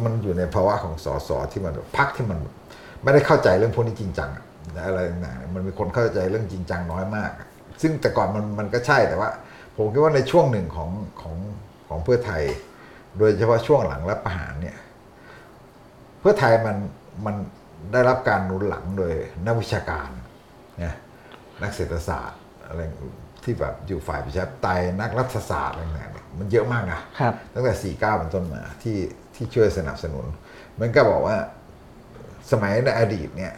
[0.05, 2.39] มันอยู่ในภาวะของสสที่มันแบบพักที่มัน
[3.03, 4.45] ไม่ได้เข้าใจเรื่องพวกนี้จริงจังอะ
[4.87, 7.49] อะไรต่างๆเนี่ยมันมีคนเข้าใจเรื่องจริงจังน้อยมากอะ
[7.83, 9.29] ซึ่งแต่ก่อนมันมันก็ใช่แต่ว่า
[9.77, 10.91] ผมคิดว่าในช่วงหนึ่งของ
[11.21, 11.37] ของ
[11.89, 12.43] ของเพื่อไทย
[13.19, 14.77] โดยเฉพาะช่วงหลังรัฐประหารเนี่ย
[16.21, 16.77] เพื่อไทยมัน
[17.27, 17.37] มัน
[17.93, 19.13] ได้รับการหนุนหลังโดย
[19.47, 20.09] นักวิชาการ
[20.83, 20.95] นะ
[21.63, 22.81] นักเศรษฐศาสตร์อะไร
[23.45, 28.99] ที่แบบอยู่ฝ่ายประชาธิปไตยนักรัฐศาสตร์อะไรต่างๆเนี่ยมันเยอะมากนะครับตั้งแต่ 49 เป็นต้นมาที่
[29.35, 30.27] ที่ช่วยสนับสนุน
[30.81, 31.37] มันก็บอกว่า
[32.51, 33.53] สมัยในอดีตเนี่ย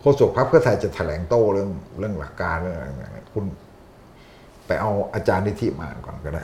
[0.00, 3.44] โฆษกพรรคเพื่อไทยจะแถลงโต้เรื่องเรื่องหลักการเรื่องอะไรต่างๆเนี่ยคุณ
[4.66, 6.42] ไปเอาอาจารย์นิธิมาอ่านก่อนก็ได้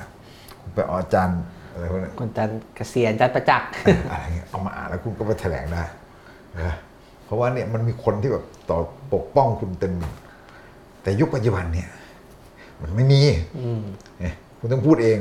[0.61, 1.41] คุณไปเอาอาจารย์
[1.73, 3.71] อะไรพวกนี้คุณจันทร์เกษียณจันทร์ประจักษ์
[4.11, 5.83] อะไรเงี้ยเอามาอ่านแล้วคุณก็ไปแถลงได้
[6.61, 6.75] นะ
[7.25, 8.79] เพราะว่าเนี่ยมันมีคนที่แบบต่อ
[9.15, 9.95] ปกป้องคุณเต็ม
[11.03, 11.89] แต่ยุคปัจจุบันเนี่ย
[12.83, 13.21] มันไม่มี
[14.21, 15.19] เนี่ยคุณต้องพูดเอง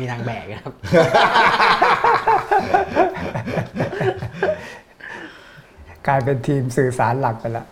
[0.00, 0.72] มีทางแบกนะครับ
[6.06, 7.66] กลายเป็นทีมสื่อสารหลักไปแล้ว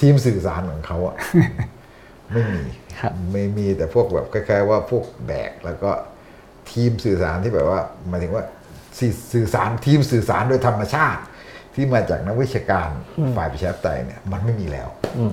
[0.00, 1.16] ทีมสื่อสารของเขาอะ
[2.32, 2.62] ไม่มี
[3.00, 5.90] ครับไม่มีแต่พวกแบบคล้ายๆว่าพวกแบกแล้วก็
[6.70, 8.44] ทีมสื่อสารที่แบบว่าหมายถึงว่า
[8.98, 11.22] สื่อสื่อสารทีมสื่อสารโดยธรรมชาติ
[11.74, 12.88] ที่มาจากนักวิชาการ
[13.36, 15.32] ฝ่ายประชาธิปไตยเนี่ยมันไม่มีแล้วอืม